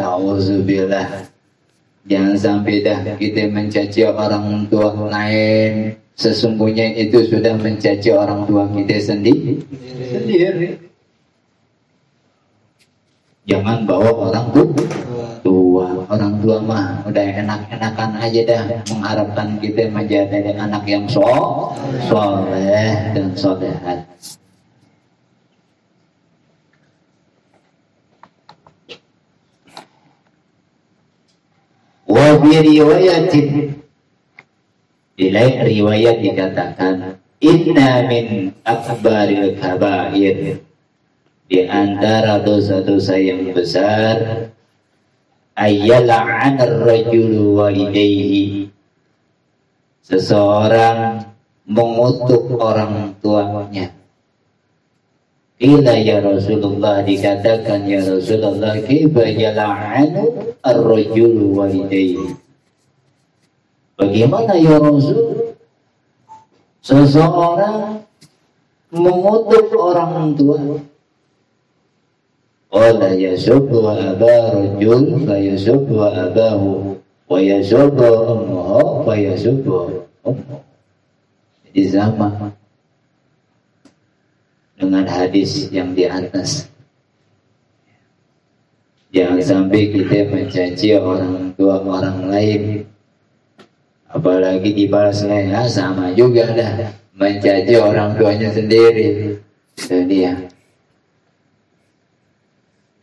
Nauzubillah 0.00 1.30
Jangan 2.08 2.32
sampai 2.34 2.80
dah 2.80 3.04
kita 3.20 3.52
mencaci 3.52 4.08
orang 4.08 4.64
tua 4.72 4.88
lain. 5.12 5.94
Sesungguhnya 6.16 6.96
itu 6.96 7.28
sudah 7.28 7.54
mencaci 7.60 8.08
orang 8.10 8.48
tua 8.48 8.64
kita 8.72 8.96
sendiri. 8.98 9.60
Sendiri. 10.08 10.80
Jangan 13.44 13.84
bawa 13.84 14.32
orang 14.32 14.48
tua. 15.44 15.86
Orang 16.10 16.42
tua 16.42 16.58
mah 16.58 17.06
udah 17.06 17.22
enak-enakan 17.22 18.10
aja 18.18 18.40
dah 18.42 18.62
mengharapkan 18.90 19.48
kita 19.62 19.86
menjadi 19.92 20.56
anak 20.58 20.82
yang 20.88 21.06
soleh 21.06 22.90
dan 23.14 23.30
solehat. 23.38 24.02
Wa 32.10 32.42
bi 32.42 32.58
riwayatin 32.58 33.78
di 35.14 35.26
lain 35.30 35.56
riwayat 35.62 36.18
dikatakan 36.18 37.22
inna 37.38 38.10
min 38.10 38.50
akbaril 38.66 39.54
kabair. 39.62 40.58
Di 41.50 41.66
antara 41.66 42.42
dosa-dosa 42.42 43.14
yang 43.14 43.54
besar 43.54 44.50
ayyala'an 45.54 46.58
ar-rajulu 46.58 47.58
walidayhi 47.62 48.70
seseorang 50.02 51.26
mengutuk 51.66 52.54
orang 52.58 53.18
tuanya 53.18 53.99
Ila 55.60 55.92
ya 55.92 56.24
Rasulullah 56.24 57.04
dikatakan 57.04 57.84
ya 57.84 58.00
Rasulullah 58.00 58.80
kaifa 58.80 59.28
yal'anu 59.28 60.56
ar-rajulu 60.64 61.52
walidayhi. 61.52 62.32
Bagaimana 64.00 64.56
ya 64.56 64.80
Rasul? 64.80 65.52
Seseorang 66.80 68.00
mengutuk 68.88 69.68
orang 69.76 70.32
tua. 70.32 70.80
Qala 72.72 73.12
yasubbu 73.12 73.84
aba 73.84 74.56
rajul 74.56 75.28
fa 75.28 75.36
yasubbu 75.36 76.00
abahu 76.00 76.96
wa 77.28 77.36
yasubbu 77.36 78.08
ummuhu 78.32 79.04
fa 79.04 79.12
yasubbu 79.12 80.08
ummuhu. 80.24 80.56
Di 81.76 81.84
zaman 81.84 82.56
dengan 84.80 85.04
hadis 85.04 85.68
yang 85.68 85.92
di 85.92 86.08
atas. 86.08 86.64
Jangan 89.12 89.42
sampai 89.44 89.92
kita 89.92 90.32
mencaci 90.32 90.96
orang 90.96 91.52
tua 91.52 91.84
orang 91.84 92.32
lain. 92.32 92.88
Apalagi 94.10 94.72
dibalas 94.74 95.22
lain, 95.22 95.52
ah, 95.52 95.68
sama 95.68 96.16
juga 96.16 96.48
dah. 96.56 96.96
Mencaci 97.12 97.76
orang 97.76 98.16
tuanya 98.16 98.48
sendiri. 98.48 99.36
Itu 99.76 99.98
dia. 100.08 100.32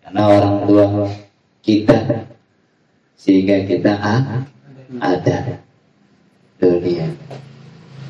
Karena 0.02 0.24
orang 0.26 0.58
tua 0.66 0.86
kita 1.62 2.26
sehingga 3.20 3.68
kita 3.68 3.94
ah, 4.02 4.42
ada. 4.98 5.62
Itu 6.58 6.82
dia. 6.82 7.06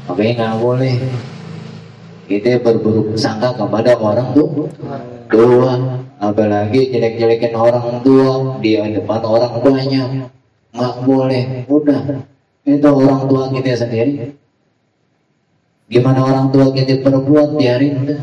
Makanya 0.07 0.33
nggak 0.37 0.57
boleh 0.63 0.95
kita 2.27 2.59
berburuk 2.59 3.15
sangka 3.15 3.55
kepada 3.55 3.95
orang 3.95 4.35
tua. 5.31 5.73
Apalagi 6.17 6.89
jelek-jelekin 6.89 7.53
orang 7.53 8.01
tua 8.01 8.57
di 8.57 8.73
depan 8.73 9.21
orang 9.21 9.53
tuanya 9.61 10.03
nggak 10.73 10.95
boleh 11.05 11.43
udah. 11.69 12.01
Itu 12.67 12.89
orang 12.89 13.29
tua 13.31 13.53
kita 13.53 13.85
sendiri. 13.85 14.33
Gimana 15.87 16.19
orang 16.25 16.47
tua 16.51 16.73
kita 16.75 16.99
berbuat 17.05 17.55
biarin 17.55 18.17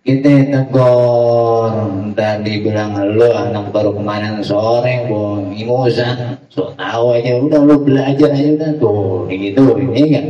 kita 0.00 0.34
tegur. 0.48 1.72
Dan 2.14 2.46
dibilang 2.46 2.94
lo 3.14 3.30
anak 3.34 3.68
baru 3.74 3.92
kemarin 3.92 4.40
sore 4.40 5.04
bu 5.10 5.50
imusan 5.50 6.38
so 6.46 6.72
tahu 6.78 7.18
aja 7.20 7.36
udah 7.36 7.60
lo 7.62 7.84
belajar 7.84 8.32
aja 8.32 8.48
udah. 8.58 8.70
Tuh 8.80 9.28
gitu 9.28 9.76
ini 9.76 10.02
kan 10.08 10.24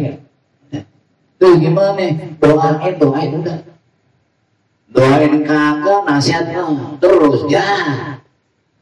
tuh 1.45 1.61
gimana 1.61 2.07
doain 2.41 2.95
doain 2.97 3.31
udah. 3.45 3.59
Doain 4.97 5.35
kagak 5.45 6.01
nasihat 6.09 6.49
terus 6.97 7.45
ya 7.53 7.69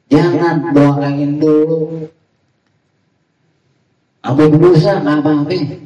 jangan 0.06 0.70
doain 0.70 1.42
dulu. 1.42 2.06
Apa 4.22 4.42
berusaha 4.46 5.02
apa-apa. 5.02 5.82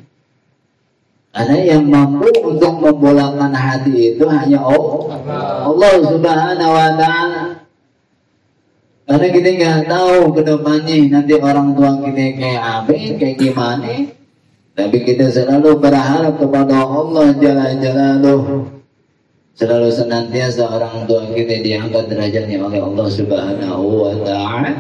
Karena 1.36 1.56
yang 1.68 1.84
mampu 1.88 2.32
untuk 2.44 2.80
membolakkan 2.80 3.52
hati 3.52 4.16
itu 4.16 4.24
hanya 4.24 4.56
Allah, 4.56 5.20
Allah 5.68 5.94
Subhanahu 6.00 6.72
wa 6.72 6.90
taala. 6.96 7.44
Karena 9.04 9.26
kita 9.30 9.48
nggak 9.54 9.80
tahu 9.84 10.32
ke 10.32 10.40
depannya 10.42 10.96
nanti 11.12 11.32
orang 11.36 11.76
tua 11.76 11.92
kita 12.08 12.24
kayak 12.40 12.64
apa, 12.64 12.92
kayak 13.20 13.36
gimana. 13.36 14.15
Tapi 14.76 14.98
kita 15.08 15.32
selalu 15.32 15.80
berharap 15.80 16.36
kepada 16.36 16.84
Allah 16.84 17.32
Jalla 17.40 17.72
Jalaluh. 17.80 18.68
Selalu 19.56 19.88
senantiasa 19.88 20.68
orang 20.68 21.08
tua 21.08 21.32
kita 21.32 21.64
diangkat 21.64 22.12
derajatnya 22.12 22.60
oleh 22.60 22.84
Allah 22.84 23.08
Subhanahu 23.08 23.84
wa 24.04 24.14
taala. 24.20 24.72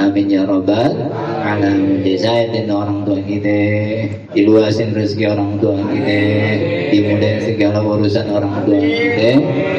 Amin 0.00 0.28
ya 0.28 0.48
robbal 0.48 0.92
alamin. 1.43 2.03
Saya 2.19 2.51
orang 2.67 3.07
tua 3.07 3.19
kita, 3.23 3.57
diluasin 4.35 4.91
rezeki 4.91 5.25
orang 5.31 5.55
tua 5.63 5.79
kita, 5.79 6.19
dimudahin 6.91 7.39
segala 7.47 7.79
urusan 7.79 8.27
orang 8.27 8.53
tua 8.67 8.79
kita, 8.79 9.29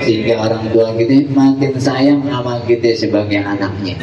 sehingga 0.00 0.34
orang 0.40 0.64
tua 0.72 0.86
kita 0.96 1.16
makin 1.36 1.72
sayang 1.76 2.20
sama 2.24 2.64
kita 2.64 2.96
sebagai 2.96 3.44
anaknya 3.44 3.96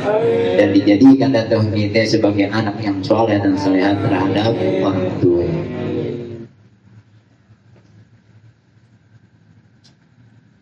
dan 0.58 0.70
dijadikan 0.74 1.34
datang 1.34 1.74
kita 1.74 2.06
sebagai 2.06 2.48
anak 2.54 2.78
yang 2.80 3.02
soleh 3.02 3.42
dan 3.42 3.58
sehat 3.58 3.98
terhadap 4.06 4.54
orang 4.86 5.10
tua. 5.18 5.46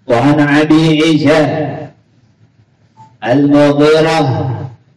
وعن 0.05 0.39
أبي 0.39 1.01
عيسى 1.01 1.41
المغيرة 3.25 4.19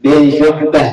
بن 0.05 0.31
شعبة 0.31 0.85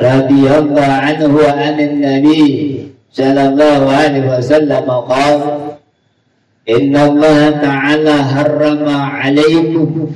رضي 0.00 0.50
الله 0.58 0.82
عنه 0.84 1.34
عن 1.48 1.80
النبي 1.80 2.86
صلى 3.12 3.48
الله 3.48 3.92
عليه 3.92 4.38
وسلم 4.38 4.90
قال 4.90 5.40
إن 6.70 6.96
الله 6.96 7.50
تعالى 7.50 8.14
حرم 8.24 8.88
عليكم 8.88 10.10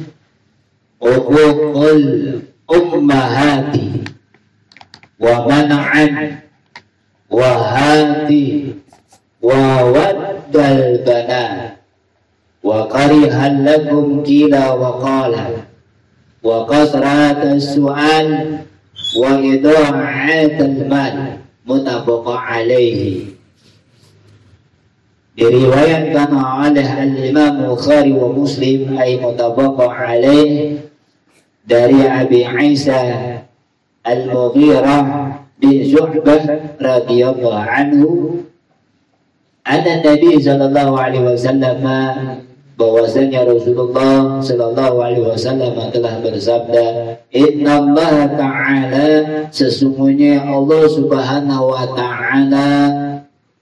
حقوق 1.03 1.77
الأمهات 2.71 3.77
ومنعا 5.21 6.39
وهاتي 7.31 8.75
وود 9.43 10.57
البنات 10.57 11.71
وكره 12.65 13.49
لكم 13.49 14.23
كلا 14.23 14.71
وقال 14.73 15.35
وكثرة 16.43 17.43
السؤال 17.43 18.59
وإضاعة 19.17 20.59
المال 20.61 21.17
متفق 21.67 22.25
عليه 22.29 23.31
diriwayatkan 25.41 26.37
oleh 26.37 26.85
al-Imam 26.85 27.73
Bukhari 27.73 28.13
wa 28.13 28.29
Muslim 28.29 28.93
ay 29.01 29.17
mutabaq 29.17 29.79
alaih 29.89 30.85
dari 31.65 31.97
Abi 32.05 32.45
Isa 32.45 33.01
Al-Mughirah 34.05 35.41
bin 35.57 35.81
Syu'bah 35.87 36.77
radhiyallahu 36.77 37.57
anhu 37.57 38.11
ada 39.65 40.05
Nabi 40.05 40.37
sallallahu 40.37 40.93
alaihi 40.99 41.25
wasallam 41.25 41.81
bahwasanya 42.81 43.45
Rasulullah 43.45 44.41
Shallallahu 44.41 44.97
Alaihi 45.05 45.29
Wasallam 45.29 45.77
telah 45.93 46.17
bersabda, 46.25 46.85
Inna 47.29 47.85
Allah 47.85 48.17
Taala 48.33 49.09
sesungguhnya 49.53 50.49
Allah 50.49 50.89
Subhanahu 50.89 51.77
Wa 51.77 51.87
Taala 51.93 52.71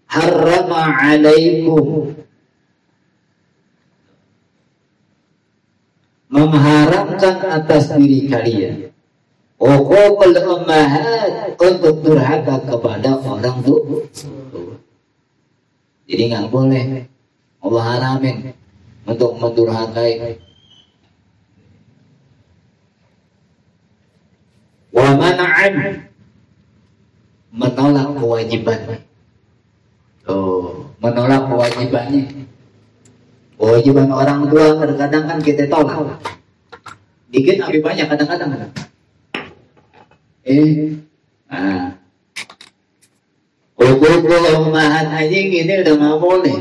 harrama 0.06 0.82
alaikum 1.02 2.14
mengharamkan 6.30 7.36
atas 7.58 7.90
diri 7.98 8.30
kalian. 8.30 8.94
Uqul 9.58 10.38
ummahat 10.38 11.58
untuk 11.58 12.06
durhaka 12.06 12.62
kepada 12.62 13.18
orang 13.18 13.58
tua. 13.66 14.06
Jadi 16.06 16.22
nggak 16.30 16.46
boleh. 16.54 17.10
Allah 17.58 17.82
haramin 17.82 18.54
untuk 19.08 19.40
mendurhakai. 19.40 20.36
Wa 24.92 25.16
man'an. 25.16 26.04
Menolak 27.48 28.08
kewajiban. 28.20 28.80
Oh 30.28 30.92
menolak 31.00 31.48
kewajibannya. 31.48 32.46
Kewajiban 33.58 34.12
orang 34.12 34.46
tua 34.46 34.78
terkadang 34.84 35.24
kan 35.26 35.38
kita 35.40 35.64
tolak. 35.66 36.20
Dikit 37.32 37.64
lebih 37.64 37.80
banyak 37.84 38.06
kadang-kadang 38.08 38.72
eh 40.48 40.96
ah. 41.52 41.92
Hukum 43.78 44.72
mahat 44.72 45.06
aja 45.12 45.38
gini 45.38 45.68
udah 45.84 45.94
nggak 45.94 46.16
boleh 46.18 46.56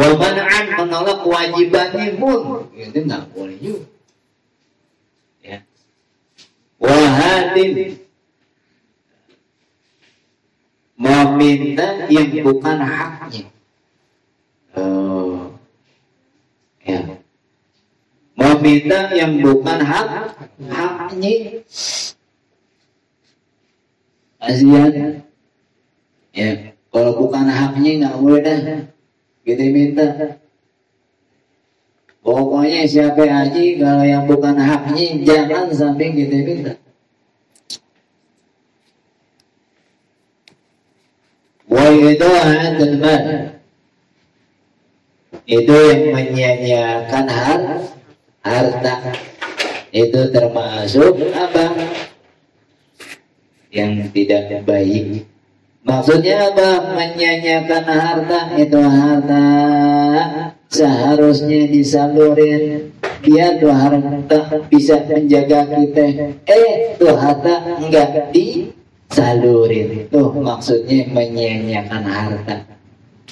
Wa 0.00 0.16
man'an 0.16 0.64
menolak 0.80 1.20
kewajibannya 1.20 2.16
pun 2.16 2.72
itu 2.72 2.98
nggak 3.04 3.36
boleh 3.36 3.56
juga. 3.60 3.84
Ya. 5.44 5.58
Wahadin 6.80 8.00
meminta 10.96 12.08
yang 12.08 12.32
bukan 12.40 12.78
haknya. 12.80 13.44
Oh. 14.72 15.52
Ya. 16.80 17.20
Meminta 18.40 18.98
yang 19.12 19.36
bukan 19.44 19.78
hak 19.84 20.08
haknya. 20.64 21.60
Kasihan. 24.40 25.20
Ya, 26.32 26.72
kalau 26.88 27.12
bukan 27.20 27.44
haknya 27.52 27.90
nggak 28.00 28.16
boleh 28.16 28.40
dah 28.40 28.60
kita 29.44 29.64
minta. 29.72 30.06
Pokoknya 32.20 32.84
siapa 32.84 33.24
haji 33.24 33.80
kalau 33.80 34.04
yang 34.04 34.28
bukan 34.28 34.56
haknya 34.60 35.06
jangan 35.24 35.72
sampai 35.72 36.12
kita 36.12 36.36
minta. 36.44 36.72
Wa 41.70 41.86
ida'atul 41.88 42.96
mal 43.00 43.24
itu 45.50 45.74
yang 45.74 46.02
menyanyiakan 46.14 47.26
harta. 48.46 48.94
Itu 49.90 50.30
termasuk 50.30 51.18
apa? 51.34 51.74
Yang 53.74 54.14
tidak 54.14 54.62
baik 54.62 55.29
Maksudnya 55.80 56.52
apa? 56.52 56.92
Menyanyikan 56.92 57.84
harta 57.88 58.52
itu 58.60 58.80
harta 58.84 59.44
seharusnya 60.68 61.72
disalurin 61.72 62.92
biar 63.24 63.56
tuh 63.56 63.72
harta 63.72 64.60
bisa 64.68 65.00
menjaga 65.08 65.64
kita. 65.72 66.36
Eh 66.44 67.00
tuh 67.00 67.16
harta 67.16 67.80
enggak 67.80 68.28
disalurin. 68.28 70.04
Tuh 70.12 70.28
maksudnya 70.36 71.08
menyanyikan 71.16 72.04
harta. 72.04 72.60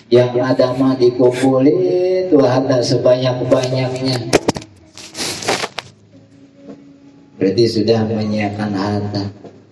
Yang 0.08 0.40
ada 0.40 0.72
mah 0.72 0.96
dikumpulin 0.96 2.32
tuh 2.32 2.48
harta 2.48 2.80
sebanyak-banyaknya. 2.80 4.32
Berarti 7.36 7.64
sudah 7.68 8.08
menyiapkan 8.08 8.72
harta. 8.72 9.22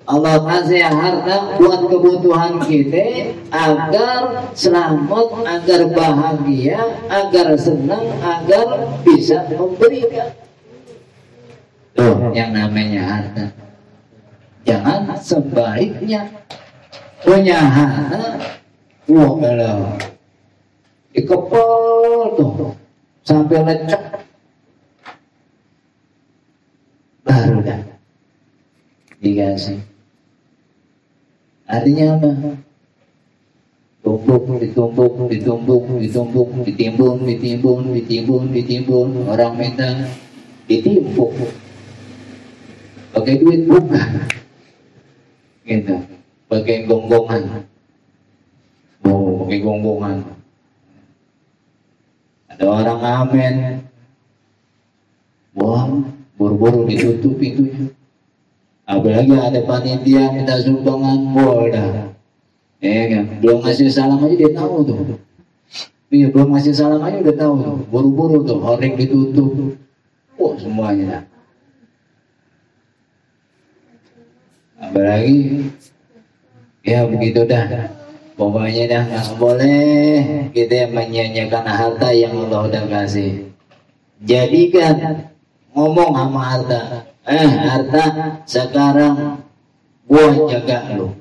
Allah 0.07 0.39
kasih 0.39 0.87
harta 0.87 1.59
buat 1.59 1.91
kebutuhan 1.91 2.63
kita 2.63 3.35
agar 3.51 4.47
selamat, 4.55 5.29
agar 5.43 5.81
bahagia, 5.91 6.79
agar 7.11 7.59
senang, 7.59 8.15
agar 8.23 8.87
bisa 9.03 9.43
memberikan. 9.51 10.31
Tuh, 11.99 12.31
yang 12.31 12.55
namanya 12.55 13.03
harta. 13.03 13.45
Jangan 14.63 15.11
sebaiknya. 15.19 16.31
Punya 17.27 17.59
harta, 17.59 18.39
wah 19.11 19.33
kalau 19.43 19.91
tuh 22.39 22.71
sampai 23.27 23.59
lecek. 23.67 24.03
Baru 27.27 27.59
dah. 27.67 27.83
Dikasih 29.19 29.86
artinya 31.67 32.17
apa? 32.19 32.31
Tumpuk 34.07 34.63
ditumpuk 34.63 35.27
ditumpuk 35.27 35.83
ditumpuk 35.99 36.49
ditimbun 36.63 37.27
ditimbun 37.27 37.91
ditimbun 37.91 38.43
ditimbun. 38.55 39.09
Orang 39.27 39.59
minta 39.59 40.07
ditimpuk. 40.71 41.35
Pakai 43.11 43.35
duit 43.43 43.67
bukan. 43.67 44.11
Gitu. 45.67 45.97
Pakai 46.47 46.87
gonggongan. 46.87 47.67
Oh 49.03 49.43
pakai 49.43 49.59
gonggongan. 49.59 50.17
Ada 52.47 52.65
orang 52.71 53.01
amen 53.03 53.57
wah 55.57 55.89
buru-buru 56.37 56.85
ditutup 56.85 57.41
pintunya 57.41 57.96
apalagi 58.87 59.35
ada 59.35 59.61
panitia 59.67 60.31
minta 60.33 60.57
sumbangan 60.63 61.19
bola 61.35 62.15
ya 62.81 63.03
kan? 63.11 63.25
Belum 63.43 63.59
ngasih 63.67 63.91
salam 63.91 64.23
aja 64.23 64.35
dia 64.39 64.51
tahu 64.55 64.87
tuh. 64.87 64.99
Iya 66.07 66.31
belum 66.31 66.55
ngasih 66.55 66.73
salam 66.73 67.03
aja 67.03 67.19
udah 67.19 67.37
tahu 67.37 67.55
tuh. 67.61 67.77
Buru-buru 67.91 68.47
tuh 68.47 68.63
horeng 68.63 68.95
ditutup. 68.95 69.75
Wah 70.39 70.55
semuanya 70.57 71.27
apalagi? 74.97 75.71
Ya 76.87 77.03
begitu 77.05 77.43
dah. 77.43 77.91
Pokoknya 78.37 78.85
dah 78.87 79.03
nggak 79.09 79.27
boleh 79.41 80.21
kita 80.53 80.93
menyanyikan 80.93 81.65
harta 81.65 82.13
yang 82.13 82.37
Allah 82.47 82.69
udah 82.69 82.85
kasih. 82.87 83.49
Jadikan 84.23 85.27
ngomong 85.73 86.13
sama 86.13 86.41
harta 86.41 86.81
eh 87.27 87.51
harta 87.51 88.05
sekarang 88.47 89.43
gua 90.07 90.27
jaga 90.51 90.79
lo 90.95 91.15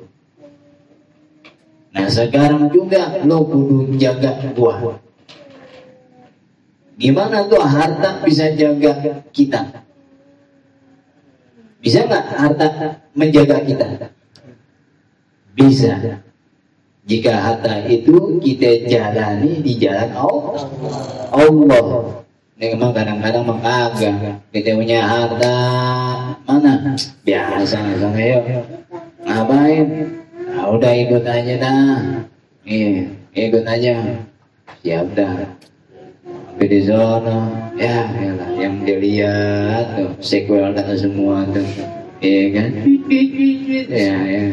nah 1.93 2.07
sekarang 2.07 2.69
juga 2.69 3.21
lo 3.25 3.43
kudu 3.45 3.97
jaga 3.97 4.37
gua 4.53 5.01
gimana 6.95 7.43
tuh 7.49 7.65
harta 7.65 8.23
bisa 8.23 8.53
jaga 8.53 9.21
kita 9.33 9.85
bisa 11.85 12.01
nggak 12.09 12.25
harta 12.33 12.67
menjaga 13.13 13.61
kita? 13.61 14.09
Bisa. 15.53 16.17
Jika 17.05 17.29
harta 17.29 17.85
itu 17.85 18.41
kita 18.41 18.89
jalani 18.89 19.61
di 19.61 19.77
jalan 19.77 20.09
Allah. 20.17 20.65
Allah. 21.29 21.85
Ini 22.55 22.65
memang 22.75 22.91
kadang-kadang 22.95 23.43
mengagak. 23.43 24.39
Kita 24.55 24.71
punya 24.79 24.99
harta 25.03 25.55
mana? 26.47 26.95
Biasa 27.27 27.77
sama 27.99 28.19
yuk. 28.19 28.43
Ngapain? 29.27 29.87
Nah, 30.49 30.65
udah 30.71 30.93
ikut 30.95 31.23
aja 31.27 31.53
dah. 31.59 31.99
Iya, 32.63 33.11
ikut 33.35 33.63
aja. 33.67 33.93
Siap 34.81 35.07
dah 35.17 35.55
tapi 36.55 36.71
di 36.71 36.87
sana 36.87 37.51
ya 37.75 38.07
lah 38.09 38.51
yang 38.55 38.79
dilihat 38.87 39.99
tuh 39.99 40.07
sequel 40.23 40.71
dan 40.71 40.87
semua 40.95 41.43
tuh 41.51 41.67
iya 42.23 42.43
kan 42.55 42.69
ya 43.91 44.15
ya 44.23 44.45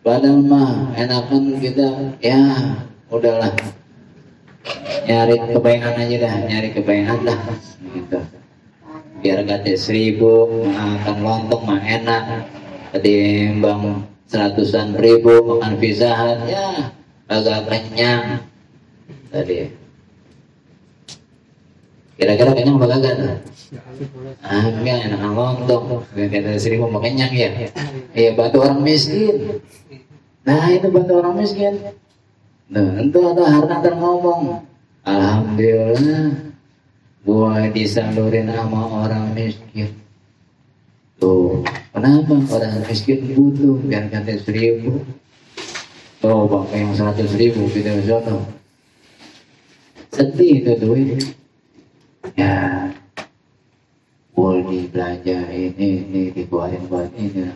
padahal 0.00 0.40
mah 0.40 0.96
enakan 0.96 1.60
kita 1.60 2.16
ya 2.24 2.40
udahlah 3.06 3.52
nyari 5.04 5.36
kebayangan 5.52 5.94
aja 6.00 6.16
dah 6.20 6.34
nyari 6.48 6.68
kebayangan 6.72 7.18
dah 7.24 7.40
gitu 7.92 8.18
biar 9.20 9.40
kata 9.44 9.72
seribu 9.76 10.64
makan 10.68 11.16
lontong 11.24 11.62
mah 11.64 11.80
enak 11.80 12.24
ketimbang 12.96 14.04
seratusan 14.28 14.96
ribu 14.96 15.44
makan 15.44 15.76
pizahan 15.80 16.44
ya 16.48 16.92
agak 17.28 17.68
kenyang 17.68 18.44
tadi 19.32 19.84
Kira-kira 22.14 22.54
kenyang 22.54 22.78
apa 22.78 22.86
kagak? 22.94 23.16
Ah, 24.46 24.70
enggak, 24.70 25.10
enak 25.10 25.34
lontong. 25.34 26.06
Kata 26.14 26.50
sering 26.62 26.86
mau 26.86 27.02
kenyang 27.02 27.34
ya. 27.34 27.50
Iya, 28.14 28.38
bantu 28.38 28.62
orang 28.62 28.86
miskin. 28.86 29.58
Nah, 30.46 30.70
itu 30.70 30.94
bantu 30.94 31.18
orang 31.18 31.34
miskin. 31.42 31.74
Nah, 32.72 33.00
itu 33.02 33.18
ada 33.20 33.44
harta 33.44 33.76
terngomong. 33.84 34.64
Alhamdulillah, 35.04 36.32
gua 37.24 37.68
disalurin 37.68 38.48
sama 38.48 39.04
orang 39.04 39.36
miskin. 39.36 39.92
Tuh, 41.20 41.60
kenapa 41.92 42.40
orang 42.48 42.80
miskin 42.88 43.36
butuh 43.36 43.76
biar 43.84 44.08
ganti 44.08 44.40
seribu? 44.40 45.04
Tuh, 46.24 46.48
pakai 46.48 46.88
yang 46.88 46.92
seratus 46.96 47.36
ribu 47.36 47.68
kita 47.68 48.00
sono. 48.08 48.48
Sedih 50.14 50.62
itu 50.62 50.72
duit 50.78 51.20
ya 52.32 52.88
boleh 54.32 54.88
belanja 54.88 55.38
ini 55.52 55.88
ini 56.08 56.22
dikeluarin 56.32 56.88
buat 56.88 57.10
ini 57.20 57.52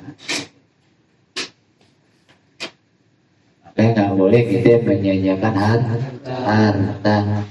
Oke, 3.79 3.95
nggak 3.95 4.11
boleh 4.19 4.43
kita 4.43 4.83
menyanyikan 4.83 5.55
harta 5.55 6.35
harta 6.43 7.47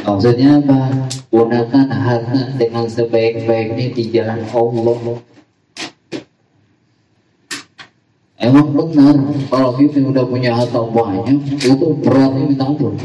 maksudnya 0.00 0.64
apa? 0.64 0.80
Gunakan 1.28 1.86
harta 1.92 2.56
dengan 2.56 2.88
sebaik-baiknya 2.88 3.92
di 3.92 4.02
jalan 4.08 4.40
Allah. 4.48 5.20
Emang 8.40 8.72
benar 8.72 9.16
kalau 9.52 9.76
kita 9.76 10.00
udah 10.00 10.24
punya 10.24 10.56
harta 10.56 10.80
banyak 10.80 11.44
itu 11.60 11.86
beratnya 12.00 12.48
minta 12.48 12.64
ampun. 12.64 12.96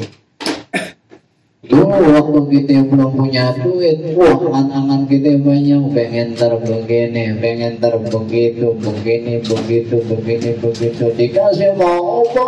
Dulu 1.70 2.02
waktu 2.18 2.42
kita 2.50 2.82
belum 2.90 3.14
punya 3.14 3.54
duit, 3.62 4.18
wah 4.18 4.42
angan-angan 4.42 5.06
kita 5.06 5.38
banyak, 5.38 5.94
pengen 5.94 6.34
ter 6.34 6.50
begini, 6.66 7.38
pengen 7.38 7.78
ter 7.78 7.94
begitu, 8.10 8.74
begini, 8.82 9.38
begitu, 9.46 10.02
begini, 10.02 10.58
begitu. 10.58 11.06
Dikasih 11.14 11.78
mau 11.78 12.26
apa? 12.26 12.46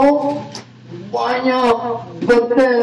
Banyak, 1.13 1.77
gede. 2.25 2.75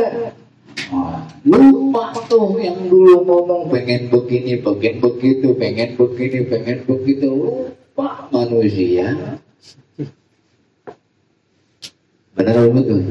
Lupa 1.42 2.14
tuh 2.30 2.54
yang 2.62 2.86
dulu 2.86 3.26
ngomong 3.26 3.66
pengen 3.74 4.06
begini, 4.06 4.62
pengen 4.62 5.02
begitu, 5.02 5.58
pengen 5.58 5.98
begini, 5.98 6.38
pengen 6.46 6.78
begitu. 6.86 7.28
Lupa 7.34 8.30
manusia. 8.30 9.10
Benar 12.38 12.70
betul? 12.70 13.10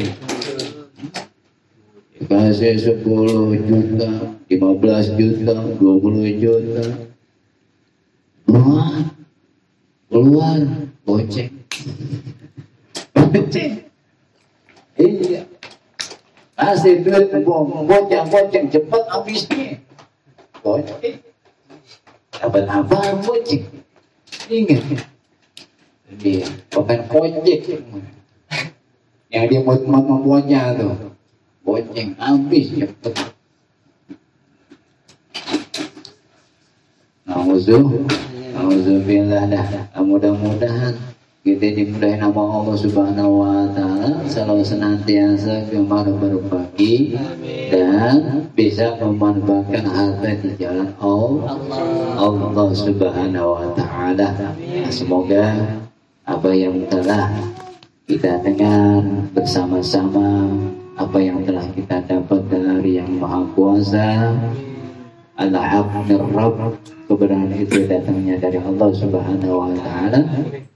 Kasih 2.26 2.98
10 3.06 3.70
juta 3.70 4.10
15 4.50 5.20
juta 5.20 5.54
20 5.78 6.42
juta. 6.42 6.86
Keluar. 8.48 8.98
Keluar. 10.10 10.60
Goceng. 11.06 11.54
Goceng. 13.14 13.74
Iya. 14.98 15.42
Kasih 16.58 17.06
duit 17.06 17.30
boceng 17.46 18.26
boceng 18.34 18.66
cepat 18.74 19.04
habisnya. 19.14 19.78
Goceng. 20.66 21.22
Dapat 22.34 22.66
apa 22.66 22.98
goceng? 23.22 23.64
Ingat. 24.50 24.82
Dia 26.18 26.48
bukan 26.72 27.00
kocek 27.12 27.68
yang 29.28 29.46
dia 29.52 29.60
buat 29.60 29.84
membuatnya 29.84 30.72
tuh 30.80 31.07
bonceng 31.68 32.16
habis 32.16 32.72
cepet 32.72 33.16
Nauzuh 37.28 38.08
Nauzubillah 38.56 39.52
dah. 39.52 39.68
Mudah-mudahan 40.00 40.96
kita 41.44 41.76
dimudahin 41.76 42.24
nama 42.24 42.40
Allah 42.40 42.76
Subhanahu 42.80 43.44
wa 43.44 43.68
taala 43.76 44.24
selalu 44.32 44.64
senantiasa 44.64 45.68
gemar 45.68 46.08
berbagi 46.08 47.20
dan 47.68 48.48
bisa 48.56 48.96
memanfaatkan 49.04 49.84
harta 49.92 50.32
di 50.40 50.56
jalan 50.56 50.88
Allah 51.04 51.60
Allah 52.16 52.70
Subhanahu 52.72 53.60
wa 53.60 53.68
taala. 53.76 54.56
Semoga 54.88 55.52
apa 56.24 56.52
yang 56.56 56.88
telah 56.88 57.28
kita 58.08 58.40
dengar 58.40 59.04
bersama-sama 59.36 60.48
apa 60.98 61.22
yang 61.22 61.46
telah 61.46 61.70
kita 61.78 62.02
dapat 62.10 62.42
dari 62.50 62.98
yang 62.98 63.22
maha 63.22 63.46
kuasa 63.54 64.34
al-haq 65.38 66.10
Rabb 66.34 66.58
kebenaran 67.06 67.54
itu 67.54 67.86
datangnya 67.86 68.42
dari 68.42 68.58
Allah 68.58 68.90
Subhanahu 68.92 69.62
wa 69.62 69.70
taala. 69.78 70.26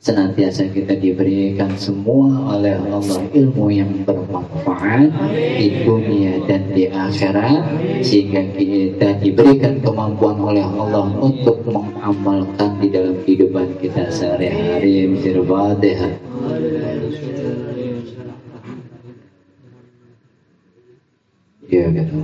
Senantiasa 0.02 0.66
kita 0.70 0.98
diberikan 0.98 1.78
semua 1.78 2.58
oleh 2.58 2.74
Allah 2.78 3.22
ilmu 3.34 3.70
yang 3.74 4.06
bermanfaat 4.06 5.10
di 5.58 5.68
dunia 5.82 6.42
dan 6.46 6.70
di 6.74 6.90
akhirat 6.90 7.62
sehingga 8.06 8.42
kita 8.54 9.14
diberikan 9.22 9.82
kemampuan 9.82 10.38
oleh 10.38 10.66
Allah 10.66 11.10
untuk 11.18 11.66
mengamalkan 11.66 12.78
di 12.82 12.90
dalam 12.94 13.18
kehidupan 13.26 13.78
kita 13.82 14.10
sehari-hari. 14.14 15.10
Bismillahirrahmanirrahim 15.10 17.81
iya 21.72 21.88
gitu 21.96 22.20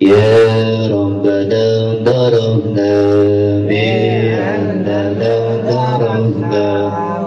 يا 0.00 0.86
ربنا 0.92 1.64
ضربنا 2.04 2.92
بأننا 3.68 5.34
ضربنا 5.70 6.68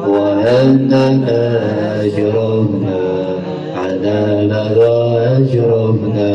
وأننا 0.07 1.41
أجرمنا 2.05 3.01
عدانا 3.76 4.61
وأجرمنا 4.78 6.34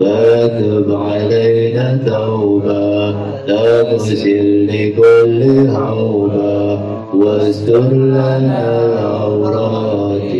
فاكتب 0.00 0.88
علينا 0.94 1.98
توبة 2.06 3.10
تغسل 3.46 4.66
لكل 4.66 5.70
عوبة 5.70 7.01
واستر 7.14 7.92
لنا 7.92 8.84
العورات 8.84 10.32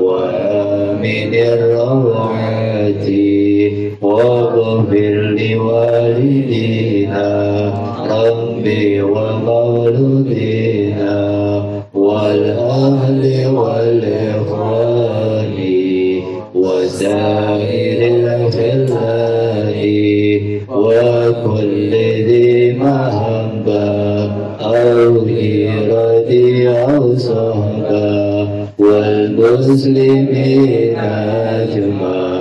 وآمن 0.00 1.34
الروعات 1.34 3.06
واغفر 4.02 5.14
لوالدينا 5.40 7.28
ربي 8.10 9.02
ومولودينا 9.02 11.14
والأهل 11.94 13.46
والإخوان 13.46 13.73
والمسلمين 29.43 30.95
أجمع 30.97 32.39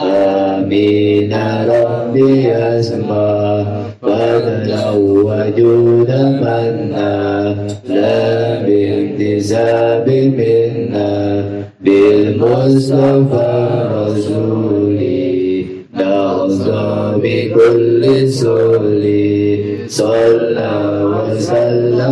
آمين 0.00 1.32
ربي 1.68 2.52
أسمع 2.52 3.64
فضلا 4.02 4.90
وجودا 4.90 6.22
منا 6.22 7.56
لا 7.88 8.62
بانتساب 8.66 10.08
منا 10.10 11.44
بالمصطفى 11.84 13.52
رسولي 13.94 15.64
نهضى 15.94 17.20
بكل 17.22 18.28
سولي 18.28 19.60
صلى 19.88 20.83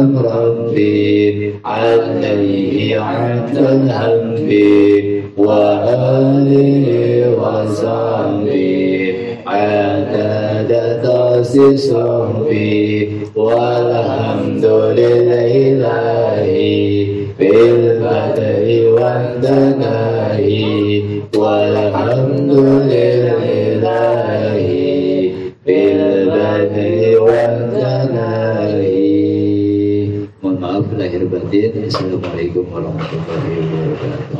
ربي 0.01 1.53
عليه 1.65 2.99
عند 2.99 3.57
الهم 3.57 4.49
وآله 5.37 6.87
وصحبه 7.37 9.13
عدد 9.47 10.71
تاسي 11.03 11.77
صحبي 11.77 13.09
والحمد 13.35 14.65
لله 14.99 16.43
في 17.37 17.49
البدء 17.69 18.67
والدناء 18.97 20.49
والحمد 21.37 22.51
لله 22.51 23.22
lahir 31.13 31.29
batin. 31.29 31.71
Assalamualaikum 31.85 32.65
warahmatullahi 32.73 33.53
wabarakatuh. 33.69 34.33